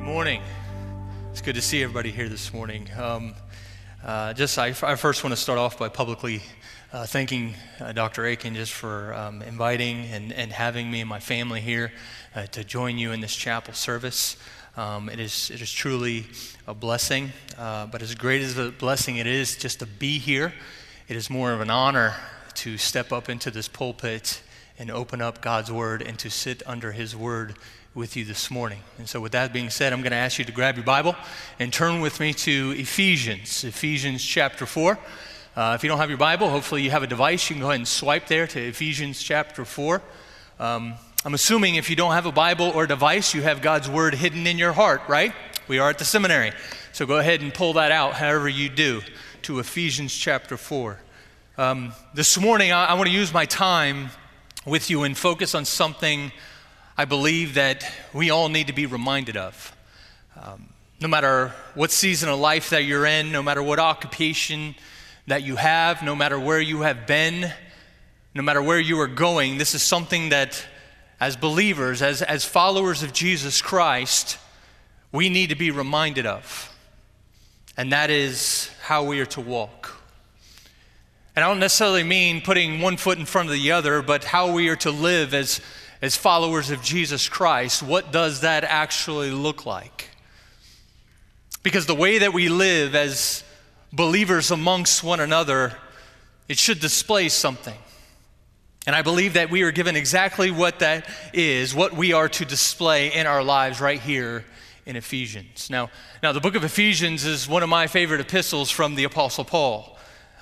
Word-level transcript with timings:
Good 0.00 0.06
morning. 0.06 0.40
It's 1.30 1.42
good 1.42 1.56
to 1.56 1.60
see 1.60 1.82
everybody 1.82 2.10
here 2.10 2.30
this 2.30 2.54
morning. 2.54 2.88
Um, 2.98 3.34
uh, 4.02 4.32
just 4.32 4.58
I, 4.58 4.68
I, 4.68 4.94
first 4.94 5.22
want 5.22 5.34
to 5.34 5.36
start 5.36 5.58
off 5.58 5.78
by 5.78 5.90
publicly 5.90 6.40
uh, 6.90 7.04
thanking 7.04 7.54
uh, 7.78 7.92
Dr. 7.92 8.24
Akin 8.24 8.54
just 8.54 8.72
for 8.72 9.12
um, 9.12 9.42
inviting 9.42 10.06
and, 10.06 10.32
and 10.32 10.52
having 10.52 10.90
me 10.90 11.00
and 11.00 11.08
my 11.08 11.20
family 11.20 11.60
here 11.60 11.92
uh, 12.34 12.46
to 12.46 12.64
join 12.64 12.96
you 12.96 13.12
in 13.12 13.20
this 13.20 13.36
chapel 13.36 13.74
service. 13.74 14.38
Um, 14.74 15.10
it, 15.10 15.20
is, 15.20 15.50
it 15.50 15.60
is 15.60 15.70
truly 15.70 16.24
a 16.66 16.72
blessing, 16.72 17.32
uh, 17.58 17.84
but 17.84 18.00
as 18.00 18.14
great 18.14 18.40
as 18.40 18.56
a 18.56 18.70
blessing 18.70 19.16
it 19.16 19.26
is 19.26 19.54
just 19.54 19.80
to 19.80 19.86
be 19.86 20.18
here, 20.18 20.54
it 21.08 21.16
is 21.16 21.28
more 21.28 21.52
of 21.52 21.60
an 21.60 21.70
honor 21.70 22.14
to 22.54 22.78
step 22.78 23.12
up 23.12 23.28
into 23.28 23.50
this 23.50 23.68
pulpit 23.68 24.40
and 24.78 24.90
open 24.90 25.20
up 25.20 25.42
God's 25.42 25.70
Word 25.70 26.00
and 26.00 26.18
to 26.20 26.30
sit 26.30 26.62
under 26.64 26.92
His 26.92 27.14
Word 27.14 27.54
with 27.94 28.16
you 28.16 28.24
this 28.24 28.52
morning. 28.52 28.78
And 28.98 29.08
so, 29.08 29.20
with 29.20 29.32
that 29.32 29.52
being 29.52 29.68
said, 29.68 29.92
I'm 29.92 30.00
going 30.00 30.12
to 30.12 30.16
ask 30.16 30.38
you 30.38 30.44
to 30.44 30.52
grab 30.52 30.76
your 30.76 30.84
Bible 30.84 31.16
and 31.58 31.72
turn 31.72 32.00
with 32.00 32.20
me 32.20 32.32
to 32.34 32.74
Ephesians, 32.76 33.64
Ephesians 33.64 34.24
chapter 34.24 34.64
4. 34.64 34.96
Uh, 35.56 35.72
if 35.74 35.82
you 35.82 35.88
don't 35.88 35.98
have 35.98 36.08
your 36.08 36.18
Bible, 36.18 36.48
hopefully 36.48 36.82
you 36.82 36.90
have 36.90 37.02
a 37.02 37.08
device. 37.08 37.50
You 37.50 37.54
can 37.54 37.62
go 37.62 37.68
ahead 37.68 37.80
and 37.80 37.88
swipe 37.88 38.28
there 38.28 38.46
to 38.46 38.60
Ephesians 38.60 39.20
chapter 39.20 39.64
4. 39.64 40.00
Um, 40.60 40.94
I'm 41.24 41.34
assuming 41.34 41.74
if 41.74 41.90
you 41.90 41.96
don't 41.96 42.12
have 42.12 42.26
a 42.26 42.32
Bible 42.32 42.70
or 42.72 42.86
device, 42.86 43.34
you 43.34 43.42
have 43.42 43.60
God's 43.60 43.88
Word 43.88 44.14
hidden 44.14 44.46
in 44.46 44.56
your 44.56 44.72
heart, 44.72 45.02
right? 45.08 45.32
We 45.66 45.80
are 45.80 45.90
at 45.90 45.98
the 45.98 46.04
seminary. 46.04 46.52
So 46.92 47.06
go 47.06 47.18
ahead 47.18 47.42
and 47.42 47.52
pull 47.52 47.72
that 47.72 47.90
out, 47.90 48.14
however 48.14 48.48
you 48.48 48.68
do, 48.68 49.02
to 49.42 49.58
Ephesians 49.58 50.14
chapter 50.14 50.56
4. 50.56 50.96
Um, 51.58 51.92
this 52.14 52.38
morning, 52.38 52.70
I, 52.70 52.86
I 52.86 52.94
want 52.94 53.08
to 53.08 53.14
use 53.14 53.34
my 53.34 53.46
time 53.46 54.10
with 54.64 54.90
you 54.90 55.02
and 55.02 55.18
focus 55.18 55.56
on 55.56 55.64
something 55.64 56.30
I 57.00 57.06
believe 57.06 57.54
that 57.54 57.90
we 58.12 58.28
all 58.28 58.50
need 58.50 58.66
to 58.66 58.74
be 58.74 58.84
reminded 58.84 59.38
of. 59.38 59.74
Um, 60.38 60.68
no 61.00 61.08
matter 61.08 61.54
what 61.72 61.90
season 61.90 62.28
of 62.28 62.38
life 62.38 62.68
that 62.68 62.84
you're 62.84 63.06
in, 63.06 63.32
no 63.32 63.42
matter 63.42 63.62
what 63.62 63.78
occupation 63.78 64.74
that 65.26 65.42
you 65.42 65.56
have, 65.56 66.02
no 66.02 66.14
matter 66.14 66.38
where 66.38 66.60
you 66.60 66.82
have 66.82 67.06
been, 67.06 67.54
no 68.34 68.42
matter 68.42 68.60
where 68.60 68.78
you 68.78 69.00
are 69.00 69.06
going, 69.06 69.56
this 69.56 69.74
is 69.74 69.82
something 69.82 70.28
that, 70.28 70.62
as 71.18 71.38
believers, 71.38 72.02
as, 72.02 72.20
as 72.20 72.44
followers 72.44 73.02
of 73.02 73.14
Jesus 73.14 73.62
Christ, 73.62 74.36
we 75.10 75.30
need 75.30 75.48
to 75.48 75.56
be 75.56 75.70
reminded 75.70 76.26
of. 76.26 76.70
And 77.78 77.92
that 77.92 78.10
is 78.10 78.70
how 78.82 79.04
we 79.04 79.20
are 79.20 79.26
to 79.26 79.40
walk. 79.40 79.98
And 81.34 81.42
I 81.42 81.48
don't 81.48 81.60
necessarily 81.60 82.02
mean 82.02 82.42
putting 82.42 82.82
one 82.82 82.98
foot 82.98 83.18
in 83.18 83.24
front 83.24 83.48
of 83.48 83.54
the 83.54 83.72
other, 83.72 84.02
but 84.02 84.22
how 84.22 84.52
we 84.52 84.68
are 84.68 84.76
to 84.76 84.90
live 84.90 85.32
as, 85.32 85.62
as 86.02 86.16
followers 86.16 86.70
of 86.70 86.82
Jesus 86.82 87.28
Christ. 87.28 87.82
What 87.82 88.12
does 88.12 88.40
that 88.40 88.64
actually 88.64 89.30
look 89.30 89.66
like? 89.66 90.10
Because 91.62 91.86
the 91.86 91.94
way 91.94 92.18
that 92.18 92.32
we 92.32 92.48
live 92.48 92.94
as 92.94 93.44
believers 93.92 94.50
amongst 94.50 95.04
one 95.04 95.20
another, 95.20 95.76
it 96.48 96.58
should 96.58 96.80
display 96.80 97.28
something. 97.28 97.76
And 98.86 98.96
I 98.96 99.02
believe 99.02 99.34
that 99.34 99.50
we 99.50 99.62
are 99.62 99.72
given 99.72 99.94
exactly 99.94 100.50
what 100.50 100.78
that 100.78 101.06
is, 101.34 101.74
what 101.74 101.92
we 101.92 102.14
are 102.14 102.28
to 102.30 102.44
display 102.46 103.12
in 103.12 103.26
our 103.26 103.42
lives 103.42 103.80
right 103.80 104.00
here 104.00 104.44
in 104.86 104.96
Ephesians. 104.96 105.68
Now, 105.68 105.90
now 106.22 106.32
the 106.32 106.40
book 106.40 106.54
of 106.54 106.64
Ephesians 106.64 107.26
is 107.26 107.46
one 107.46 107.62
of 107.62 107.68
my 107.68 107.86
favorite 107.86 108.20
epistles 108.20 108.70
from 108.70 108.94
the 108.94 109.04
Apostle 109.04 109.44
Paul 109.44 109.98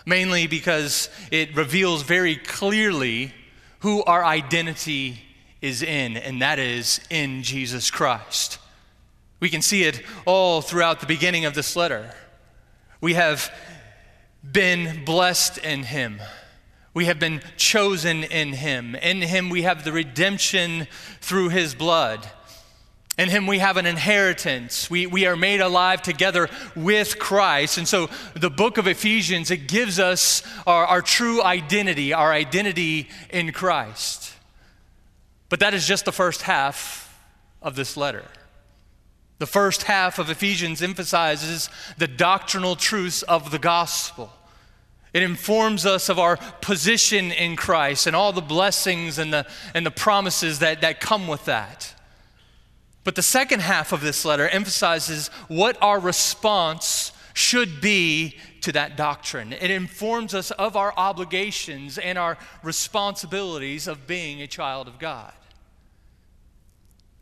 mainly 0.08 0.46
because 0.46 1.10
it 1.30 1.54
reveals 1.54 2.02
very 2.02 2.34
clearly 2.34 3.32
who 3.80 4.02
our 4.04 4.24
identity 4.24 5.20
is 5.60 5.82
in, 5.82 6.16
and 6.16 6.40
that 6.42 6.58
is 6.58 7.00
in 7.10 7.42
Jesus 7.42 7.90
Christ. 7.90 8.58
We 9.40 9.48
can 9.48 9.62
see 9.62 9.84
it 9.84 10.02
all 10.26 10.60
throughout 10.60 11.00
the 11.00 11.06
beginning 11.06 11.44
of 11.44 11.54
this 11.54 11.76
letter. 11.76 12.12
We 13.00 13.14
have 13.14 13.52
been 14.50 15.04
blessed 15.04 15.58
in 15.58 15.84
Him. 15.84 16.20
We 16.94 17.04
have 17.04 17.18
been 17.18 17.42
chosen 17.56 18.24
in 18.24 18.52
Him. 18.52 18.94
In 18.96 19.20
Him, 19.20 19.50
we 19.50 19.62
have 19.62 19.84
the 19.84 19.92
redemption 19.92 20.88
through 21.20 21.50
His 21.50 21.74
blood. 21.74 22.28
In 23.18 23.28
him 23.28 23.48
we 23.48 23.58
have 23.58 23.76
an 23.76 23.84
inheritance. 23.84 24.88
We, 24.88 25.08
we 25.08 25.26
are 25.26 25.34
made 25.34 25.60
alive 25.60 26.02
together 26.02 26.48
with 26.76 27.18
Christ. 27.18 27.76
And 27.76 27.88
so 27.88 28.08
the 28.34 28.48
book 28.48 28.78
of 28.78 28.86
Ephesians, 28.86 29.50
it 29.50 29.66
gives 29.66 29.98
us 29.98 30.44
our, 30.68 30.86
our 30.86 31.02
true 31.02 31.42
identity, 31.42 32.12
our 32.12 32.32
identity 32.32 33.08
in 33.30 33.52
Christ. 33.52 34.27
But 35.48 35.60
that 35.60 35.74
is 35.74 35.86
just 35.86 36.04
the 36.04 36.12
first 36.12 36.42
half 36.42 37.18
of 37.62 37.74
this 37.74 37.96
letter. 37.96 38.24
The 39.38 39.46
first 39.46 39.84
half 39.84 40.18
of 40.18 40.30
Ephesians 40.30 40.82
emphasizes 40.82 41.70
the 41.96 42.08
doctrinal 42.08 42.76
truths 42.76 43.22
of 43.22 43.50
the 43.50 43.58
gospel. 43.58 44.32
It 45.12 45.22
informs 45.22 45.86
us 45.86 46.08
of 46.08 46.18
our 46.18 46.36
position 46.60 47.32
in 47.32 47.56
Christ 47.56 48.06
and 48.06 48.14
all 48.14 48.32
the 48.32 48.42
blessings 48.42 49.18
and 49.18 49.32
the, 49.32 49.46
and 49.74 49.86
the 49.86 49.90
promises 49.90 50.58
that, 50.58 50.82
that 50.82 51.00
come 51.00 51.28
with 51.28 51.44
that. 51.46 51.94
But 53.04 53.14
the 53.14 53.22
second 53.22 53.60
half 53.60 53.92
of 53.92 54.02
this 54.02 54.24
letter 54.24 54.48
emphasizes 54.48 55.28
what 55.46 55.78
our 55.80 55.98
response 55.98 57.12
should 57.32 57.80
be 57.80 58.36
to 58.62 58.72
that 58.72 58.96
doctrine. 58.96 59.52
It 59.52 59.70
informs 59.70 60.34
us 60.34 60.50
of 60.50 60.76
our 60.76 60.92
obligations 60.96 61.96
and 61.96 62.18
our 62.18 62.36
responsibilities 62.62 63.86
of 63.86 64.06
being 64.06 64.42
a 64.42 64.46
child 64.46 64.88
of 64.88 64.98
God. 64.98 65.32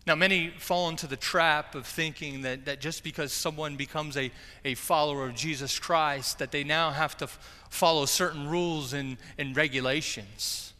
Now, 0.06 0.14
many 0.14 0.50
fall 0.50 0.88
into 0.88 1.08
the 1.08 1.16
trap 1.16 1.74
of 1.74 1.84
thinking 1.84 2.42
that, 2.42 2.64
that 2.66 2.80
just 2.80 3.02
because 3.02 3.32
someone 3.32 3.74
becomes 3.74 4.16
a, 4.16 4.30
a 4.64 4.74
follower 4.74 5.26
of 5.26 5.34
Jesus 5.34 5.80
Christ, 5.80 6.38
that 6.38 6.52
they 6.52 6.62
now 6.62 6.92
have 6.92 7.16
to 7.16 7.24
f- 7.24 7.66
follow 7.70 8.06
certain 8.06 8.46
rules 8.46 8.92
and, 8.92 9.16
and 9.36 9.56
regulations. 9.56 10.72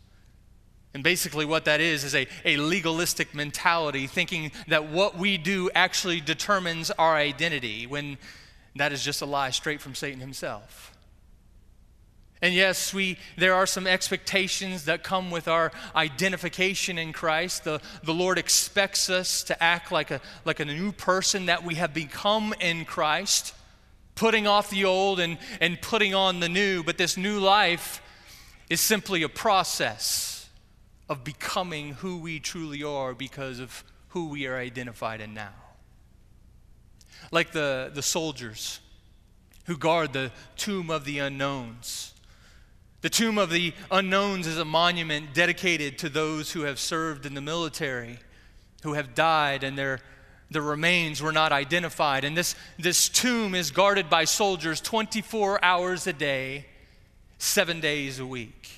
And 0.95 1.03
basically, 1.03 1.45
what 1.45 1.65
that 1.65 1.81
is, 1.81 2.05
is 2.05 2.15
a, 2.15 2.29
a 2.45 2.57
legalistic 2.57 3.35
mentality, 3.35 4.07
thinking 4.07 4.53
that 4.69 4.89
what 4.89 5.19
we 5.19 5.39
do 5.39 5.71
actually 5.75 6.21
determines 6.21 6.93
our 6.93 7.17
identity, 7.17 7.87
when 7.87 8.19
that 8.77 8.93
is 8.93 9.05
just 9.05 9.23
a 9.23 9.27
lie 9.27 9.51
straight 9.51 9.81
from 9.81 9.97
Satan 9.97 10.21
himself. 10.21 10.96
And 12.43 12.55
yes, 12.55 12.93
we, 12.93 13.19
there 13.37 13.55
are 13.55 13.67
some 13.67 13.87
expectations 13.87 14.85
that 14.85 15.03
come 15.03 15.31
with 15.31 15.49
our 15.49 15.73
identification 15.95 16.99
in 16.99 17.13
Christ. 17.13 17.65
The, 17.65 17.81
the 18.03 18.13
Lord 18.13 18.39
expects 18.39 19.09
us 19.09 19.43
to 19.45 19.63
act 19.63 19.91
like 19.91 20.11
a, 20.11 20.21
like 20.45 20.61
a 20.61 20.67
new 20.67 20.93
person 20.93 21.47
that 21.47 21.65
we 21.65 21.77
have 21.77 21.95
become 21.95 22.53
in 22.61 22.85
Christ, 22.85 23.55
putting 24.15 24.47
off 24.47 24.69
the 24.69 24.85
old 24.85 25.19
and, 25.19 25.39
and 25.61 25.81
putting 25.81 26.15
on 26.15 26.41
the 26.41 26.49
new. 26.49 26.83
But 26.83 26.99
this 26.99 27.17
new 27.17 27.41
life 27.41 28.03
is 28.69 28.81
simply 28.83 29.23
a 29.23 29.29
process 29.31 30.49
of 31.09 31.25
becoming 31.25 31.95
who 31.95 32.19
we 32.19 32.39
truly 32.39 32.83
are 32.83 33.15
because 33.15 33.61
of 33.61 33.83
who 34.09 34.29
we 34.29 34.47
are 34.47 34.57
identified 34.57 35.21
in 35.23 35.33
now. 35.33 35.55
Like 37.31 37.53
the, 37.53 37.91
the 37.95 38.03
soldiers 38.03 38.81
who 39.65 39.77
guard 39.77 40.13
the 40.13 40.33
tomb 40.57 40.91
of 40.91 41.05
the 41.05 41.19
unknowns. 41.19 42.13
The 43.07 43.11
tomb 43.11 43.39
of 43.39 43.51
the 43.51 43.73
unknowns 43.89 44.49
is 44.49 44.59
a 44.59 44.65
monument 44.65 45.33
dedicated 45.33 45.97
to 45.99 46.09
those 46.09 46.51
who 46.51 46.63
have 46.63 46.81
served 46.81 47.25
in 47.25 47.35
the 47.35 47.41
military, 47.41 48.19
who 48.83 48.95
have 48.95 49.15
died, 49.15 49.63
and 49.63 49.79
their, 49.79 50.01
their 50.51 50.63
remains 50.63 51.23
were 51.23 51.31
not 51.31 51.53
identified. 51.53 52.25
And 52.25 52.37
this, 52.37 52.57
this 52.81 53.09
tomb 53.09 53.55
is 53.55 53.71
guarded 53.71 54.11
by 54.11 54.25
soldiers 54.25 54.81
24 54.81 55.65
hours 55.65 56.09
a 56.09 56.13
day, 56.13 56.67
seven 57.39 57.79
days 57.79 58.19
a 58.19 58.27
week. 58.27 58.71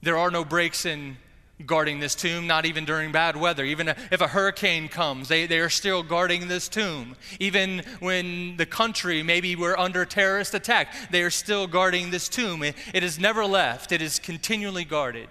There 0.00 0.16
are 0.16 0.30
no 0.30 0.42
breaks 0.42 0.86
in 0.86 1.18
guarding 1.64 2.00
this 2.00 2.14
tomb, 2.14 2.46
not 2.46 2.66
even 2.66 2.84
during 2.84 3.12
bad 3.12 3.36
weather. 3.36 3.64
Even 3.64 3.88
if 3.88 4.20
a 4.20 4.26
hurricane 4.26 4.88
comes, 4.88 5.28
they, 5.28 5.46
they 5.46 5.58
are 5.58 5.70
still 5.70 6.02
guarding 6.02 6.48
this 6.48 6.68
tomb. 6.68 7.16
Even 7.40 7.82
when 8.00 8.56
the 8.58 8.66
country, 8.66 9.22
maybe 9.22 9.56
we're 9.56 9.76
under 9.76 10.04
terrorist 10.04 10.52
attack, 10.52 10.92
they 11.10 11.22
are 11.22 11.30
still 11.30 11.66
guarding 11.66 12.10
this 12.10 12.28
tomb. 12.28 12.62
It, 12.62 12.74
it 12.92 13.02
is 13.02 13.18
never 13.18 13.46
left, 13.46 13.90
it 13.90 14.02
is 14.02 14.18
continually 14.18 14.84
guarded. 14.84 15.28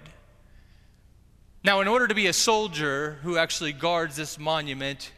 Now, 1.62 1.80
in 1.80 1.88
order 1.88 2.08
to 2.08 2.14
be 2.14 2.26
a 2.26 2.32
soldier 2.32 3.18
who 3.22 3.36
actually 3.36 3.72
guards 3.72 4.16
this 4.16 4.38
monument, 4.38 5.12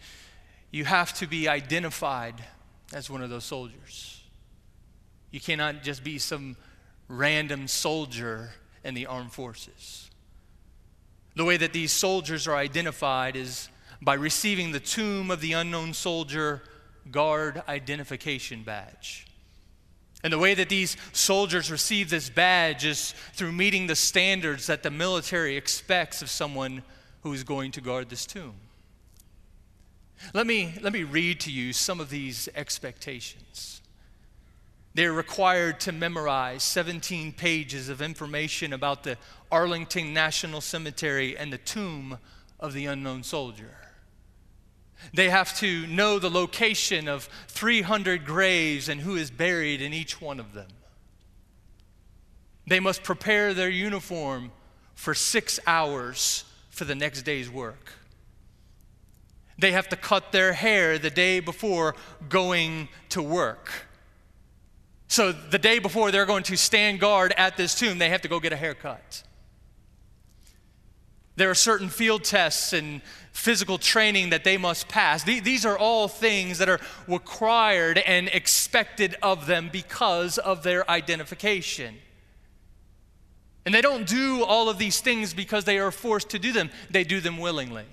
you 0.71 0.85
have 0.85 1.13
to 1.15 1.27
be 1.27 1.49
identified 1.49 2.35
as 2.93 3.09
one 3.09 3.23
of 3.23 3.31
those 3.31 3.45
soldiers. 3.45 4.23
You 5.31 5.41
cannot 5.41 5.83
just 5.83 6.05
be 6.05 6.19
some 6.19 6.57
random 7.07 7.69
soldier 7.69 8.51
in 8.85 8.95
the 8.95 9.07
armed 9.07 9.33
forces. 9.33 10.11
The 11.39 11.45
way 11.45 11.57
that 11.57 11.73
these 11.73 11.93
soldiers 11.93 12.49
are 12.49 12.57
identified 12.57 13.37
is 13.37 13.69
by 14.03 14.15
receiving 14.15 14.73
the 14.73 14.81
Tomb 14.81 15.31
of 15.31 15.41
the 15.41 15.53
Unknown 15.53 15.95
Soldier 15.95 16.65
Guard 17.13 17.63
Identification 17.69 18.65
Badge. 18.65 19.25
And 20.25 20.33
the 20.33 20.39
way 20.39 20.55
that 20.55 20.69
these 20.69 20.97
soldiers 21.13 21.71
receive 21.71 22.11
this 22.11 22.29
badge 22.29 22.85
is 22.85 23.15
through 23.35 23.53
meeting 23.53 23.87
the 23.87 23.95
standards 23.95 24.67
that 24.67 24.83
the 24.83 24.91
military 24.91 25.57
expects 25.57 26.23
of 26.23 26.29
someone 26.29 26.83
who 27.21 27.33
is 27.33 27.45
going 27.45 27.71
to 27.71 27.81
guard 27.81 28.09
this 28.09 28.27
tomb. 28.27 28.57
Let 30.35 30.45
me, 30.45 30.75
let 30.83 30.93
me 30.93 31.05
read 31.05 31.39
to 31.43 31.53
you 31.53 31.73
some 31.73 32.01
of 32.01 32.11
these 32.11 32.49
expectations. 32.57 33.81
They're 34.99 35.13
required 35.13 35.79
to 35.83 35.93
memorize 35.93 36.65
17 36.65 37.31
pages 37.35 37.89
of 37.89 38.03
information 38.03 38.73
about 38.73 39.05
the 39.05 39.17
Arlington 39.49 40.13
National 40.13 40.61
Cemetery 40.61 41.39
and 41.39 41.53
the 41.53 41.59
tomb 41.59 42.19
of 42.59 42.73
the 42.73 42.87
unknown 42.87 43.23
soldier. 43.23 43.77
They 45.15 45.31
have 45.31 45.57
to 45.59 45.87
know 45.87 46.19
the 46.19 46.29
location 46.29 47.07
of 47.07 47.29
300 47.47 48.27
graves 48.27 48.89
and 48.89 49.01
who 49.01 49.15
is 49.15 49.31
buried 49.31 49.81
in 49.81 49.95
each 49.95 50.21
one 50.21 50.41
of 50.41 50.53
them. 50.53 50.67
They 52.67 52.81
must 52.81 53.05
prepare 53.05 53.55
their 53.55 53.71
uniform 53.71 54.51
for 54.97 55.15
six 55.15 55.61
hours 55.65 56.43
for 56.71 56.87
the 56.87 56.97
next 56.97 57.23
day's 57.23 57.49
work. 57.49 57.93
They 59.61 59.71
have 59.71 59.89
to 59.91 59.97
cut 59.97 60.33
their 60.33 60.55
hair 60.55 60.99
the 60.99 61.09
day 61.09 61.39
before 61.39 61.95
going 62.29 62.89
to 63.11 63.23
work. 63.23 63.85
So, 65.09 65.33
the 65.33 65.59
day 65.59 65.79
before 65.79 66.11
they're 66.11 66.27
going 66.27 66.43
to 66.45 66.57
stand 66.57 67.01
guard 67.01 67.33
at 67.37 67.57
this 67.57 67.75
tomb, 67.75 67.99
they 67.99 68.11
have 68.11 68.21
to 68.23 68.29
go 68.29 68.41
get 68.41 68.53
a 68.53 68.57
haircut. 68.57 69.23
There 71.37 71.49
are 71.49 71.55
certain 71.55 71.89
field 71.89 72.25
tests 72.25 72.73
and 72.73 73.01
physical 73.33 73.79
training 73.79 74.31
that 74.31 74.45
they 74.45 74.57
must 74.57 74.89
pass. 74.89 75.23
These 75.23 75.65
are 75.65 75.79
all 75.79 76.09
things 76.09 76.59
that 76.59 76.69
are 76.69 76.81
required 77.07 77.99
and 77.99 78.29
expected 78.29 79.15
of 79.23 79.47
them 79.47 79.71
because 79.73 80.37
of 80.37 80.63
their 80.63 80.89
identification. 80.91 81.95
And 83.65 83.75
they 83.75 83.81
don't 83.81 84.07
do 84.07 84.45
all 84.45 84.69
of 84.69 84.79
these 84.79 85.01
things 85.01 85.33
because 85.33 85.65
they 85.65 85.79
are 85.79 85.91
forced 85.91 86.31
to 86.31 86.39
do 86.39 86.53
them, 86.53 86.71
they 86.91 87.05
do 87.05 87.21
them 87.21 87.39
willingly. 87.39 87.85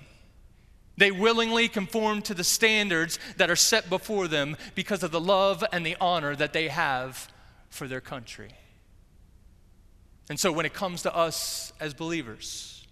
They 0.96 1.10
willingly 1.10 1.68
conform 1.68 2.22
to 2.22 2.34
the 2.34 2.44
standards 2.44 3.18
that 3.36 3.50
are 3.50 3.56
set 3.56 3.90
before 3.90 4.28
them 4.28 4.56
because 4.74 5.02
of 5.02 5.10
the 5.10 5.20
love 5.20 5.62
and 5.72 5.84
the 5.84 5.96
honor 6.00 6.34
that 6.36 6.52
they 6.52 6.68
have 6.68 7.28
for 7.68 7.86
their 7.86 8.00
country. 8.00 8.50
And 10.28 10.40
so 10.40 10.50
when 10.50 10.66
it 10.66 10.72
comes 10.72 11.02
to 11.02 11.14
us 11.14 11.72
as 11.78 11.94
believers, 11.94 12.86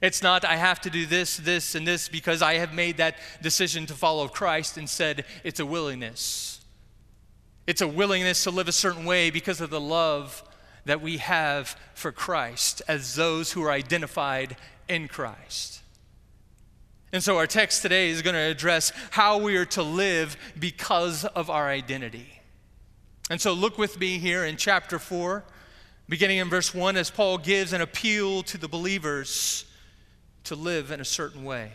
it's 0.00 0.22
not, 0.22 0.44
I 0.44 0.56
have 0.56 0.80
to 0.82 0.90
do 0.90 1.06
this, 1.06 1.36
this, 1.36 1.74
and 1.74 1.86
this 1.86 2.08
because 2.08 2.42
I 2.42 2.54
have 2.54 2.74
made 2.74 2.96
that 2.98 3.16
decision 3.40 3.86
to 3.86 3.94
follow 3.94 4.28
Christ. 4.28 4.76
Instead, 4.76 5.24
it's 5.44 5.60
a 5.60 5.66
willingness. 5.66 6.60
It's 7.66 7.80
a 7.80 7.88
willingness 7.88 8.42
to 8.44 8.50
live 8.50 8.68
a 8.68 8.72
certain 8.72 9.04
way 9.04 9.30
because 9.30 9.60
of 9.60 9.70
the 9.70 9.80
love 9.80 10.42
that 10.84 11.00
we 11.00 11.18
have 11.18 11.76
for 11.94 12.10
Christ 12.10 12.82
as 12.88 13.14
those 13.14 13.52
who 13.52 13.62
are 13.62 13.70
identified 13.70 14.56
in 14.88 15.06
Christ. 15.06 15.81
And 17.12 17.22
so 17.22 17.36
our 17.36 17.46
text 17.46 17.82
today 17.82 18.08
is 18.08 18.22
going 18.22 18.34
to 18.34 18.40
address 18.40 18.90
how 19.10 19.36
we 19.36 19.56
are 19.58 19.66
to 19.66 19.82
live 19.82 20.36
because 20.58 21.26
of 21.26 21.50
our 21.50 21.68
identity. 21.68 22.40
And 23.28 23.38
so 23.38 23.52
look 23.52 23.76
with 23.76 24.00
me 24.00 24.18
here 24.18 24.46
in 24.46 24.56
chapter 24.56 24.98
4, 24.98 25.44
beginning 26.08 26.38
in 26.38 26.48
verse 26.48 26.74
1, 26.74 26.96
as 26.96 27.10
Paul 27.10 27.36
gives 27.36 27.74
an 27.74 27.82
appeal 27.82 28.42
to 28.44 28.56
the 28.56 28.66
believers 28.66 29.66
to 30.44 30.56
live 30.56 30.90
in 30.90 31.00
a 31.00 31.04
certain 31.04 31.44
way. 31.44 31.72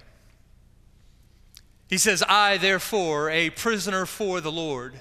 He 1.88 2.00
says, 2.00 2.24
I, 2.28 2.58
therefore, 2.58 3.30
a 3.30 3.52
prisoner 3.52 4.08
for 4.08 4.42
the 4.42 4.52
Lord, 4.52 5.00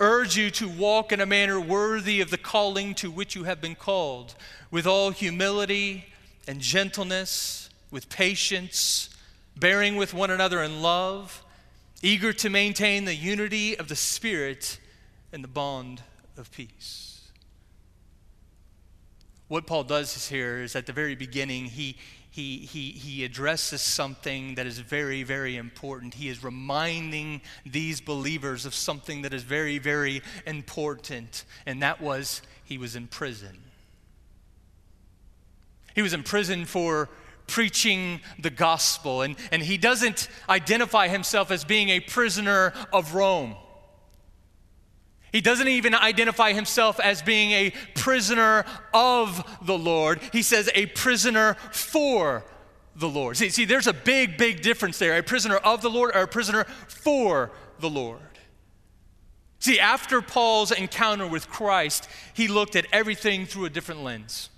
urge 0.00 0.38
you 0.38 0.50
to 0.52 0.68
walk 0.68 1.12
in 1.12 1.20
a 1.20 1.26
manner 1.26 1.60
worthy 1.60 2.22
of 2.22 2.30
the 2.30 2.38
calling 2.38 2.94
to 2.94 3.10
which 3.10 3.36
you 3.36 3.44
have 3.44 3.60
been 3.60 3.74
called, 3.74 4.34
with 4.70 4.86
all 4.86 5.10
humility 5.10 6.06
and 6.48 6.60
gentleness, 6.60 7.68
with 7.90 8.08
patience 8.08 9.10
bearing 9.56 9.96
with 9.96 10.14
one 10.14 10.30
another 10.30 10.62
in 10.62 10.82
love, 10.82 11.44
eager 12.02 12.32
to 12.32 12.48
maintain 12.48 13.04
the 13.04 13.14
unity 13.14 13.76
of 13.76 13.88
the 13.88 13.96
Spirit 13.96 14.78
and 15.32 15.44
the 15.44 15.48
bond 15.48 16.02
of 16.36 16.50
peace. 16.50 17.20
What 19.48 19.66
Paul 19.66 19.84
does 19.84 20.28
here 20.28 20.62
is 20.62 20.76
at 20.76 20.86
the 20.86 20.92
very 20.92 21.16
beginning, 21.16 21.66
he, 21.66 21.96
he, 22.30 22.58
he, 22.58 22.92
he 22.92 23.24
addresses 23.24 23.82
something 23.82 24.54
that 24.54 24.64
is 24.64 24.78
very, 24.78 25.24
very 25.24 25.56
important. 25.56 26.14
He 26.14 26.28
is 26.28 26.44
reminding 26.44 27.40
these 27.66 28.00
believers 28.00 28.64
of 28.64 28.74
something 28.74 29.22
that 29.22 29.34
is 29.34 29.42
very, 29.42 29.78
very 29.78 30.22
important, 30.46 31.44
and 31.66 31.82
that 31.82 32.00
was 32.00 32.42
he 32.64 32.78
was 32.78 32.94
in 32.94 33.08
prison. 33.08 33.58
He 35.96 36.02
was 36.02 36.12
in 36.12 36.22
prison 36.22 36.64
for 36.64 37.08
preaching 37.50 38.20
the 38.38 38.48
gospel. 38.48 39.22
And, 39.22 39.36
and 39.50 39.60
he 39.60 39.76
doesn't 39.76 40.28
identify 40.48 41.08
himself 41.08 41.50
as 41.50 41.64
being 41.64 41.88
a 41.90 42.00
prisoner 42.00 42.72
of 42.92 43.14
Rome. 43.14 43.56
He 45.32 45.40
doesn't 45.40 45.68
even 45.68 45.94
identify 45.94 46.52
himself 46.52 46.98
as 47.00 47.22
being 47.22 47.50
a 47.50 47.72
prisoner 47.94 48.64
of 48.94 49.44
the 49.62 49.76
Lord. 49.76 50.20
He 50.32 50.42
says 50.42 50.70
a 50.74 50.86
prisoner 50.86 51.54
for 51.72 52.44
the 52.96 53.08
Lord. 53.08 53.36
See, 53.36 53.50
see, 53.50 53.64
there's 53.64 53.86
a 53.86 53.92
big, 53.92 54.36
big 54.38 54.62
difference 54.62 54.98
there. 54.98 55.18
A 55.18 55.22
prisoner 55.22 55.56
of 55.56 55.82
the 55.82 55.90
Lord 55.90 56.14
or 56.14 56.22
a 56.22 56.28
prisoner 56.28 56.64
for 56.88 57.50
the 57.80 57.90
Lord. 57.90 58.20
See, 59.58 59.78
after 59.78 60.22
Paul's 60.22 60.72
encounter 60.72 61.26
with 61.26 61.48
Christ, 61.48 62.08
he 62.32 62.48
looked 62.48 62.76
at 62.76 62.86
everything 62.92 63.44
through 63.44 63.66
a 63.66 63.70
different 63.70 64.02
lens. 64.02 64.50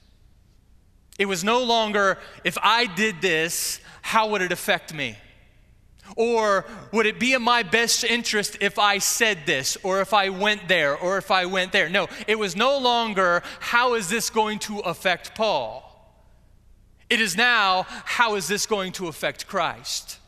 It 1.18 1.26
was 1.26 1.44
no 1.44 1.62
longer, 1.62 2.18
if 2.44 2.56
I 2.62 2.86
did 2.86 3.20
this, 3.20 3.80
how 4.00 4.30
would 4.30 4.42
it 4.42 4.52
affect 4.52 4.94
me? 4.94 5.16
Or 6.16 6.66
would 6.92 7.06
it 7.06 7.20
be 7.20 7.32
in 7.32 7.42
my 7.42 7.62
best 7.62 8.04
interest 8.04 8.58
if 8.60 8.78
I 8.78 8.98
said 8.98 9.46
this, 9.46 9.78
or 9.82 10.00
if 10.00 10.12
I 10.12 10.28
went 10.28 10.68
there, 10.68 10.96
or 10.96 11.16
if 11.18 11.30
I 11.30 11.46
went 11.46 11.72
there? 11.72 11.88
No, 11.88 12.08
it 12.26 12.38
was 12.38 12.56
no 12.56 12.78
longer, 12.78 13.42
how 13.60 13.94
is 13.94 14.08
this 14.08 14.28
going 14.28 14.58
to 14.60 14.80
affect 14.80 15.34
Paul? 15.34 15.88
It 17.08 17.20
is 17.20 17.36
now, 17.36 17.86
how 17.88 18.34
is 18.34 18.48
this 18.48 18.66
going 18.66 18.92
to 18.92 19.08
affect 19.08 19.46
Christ? 19.46 20.18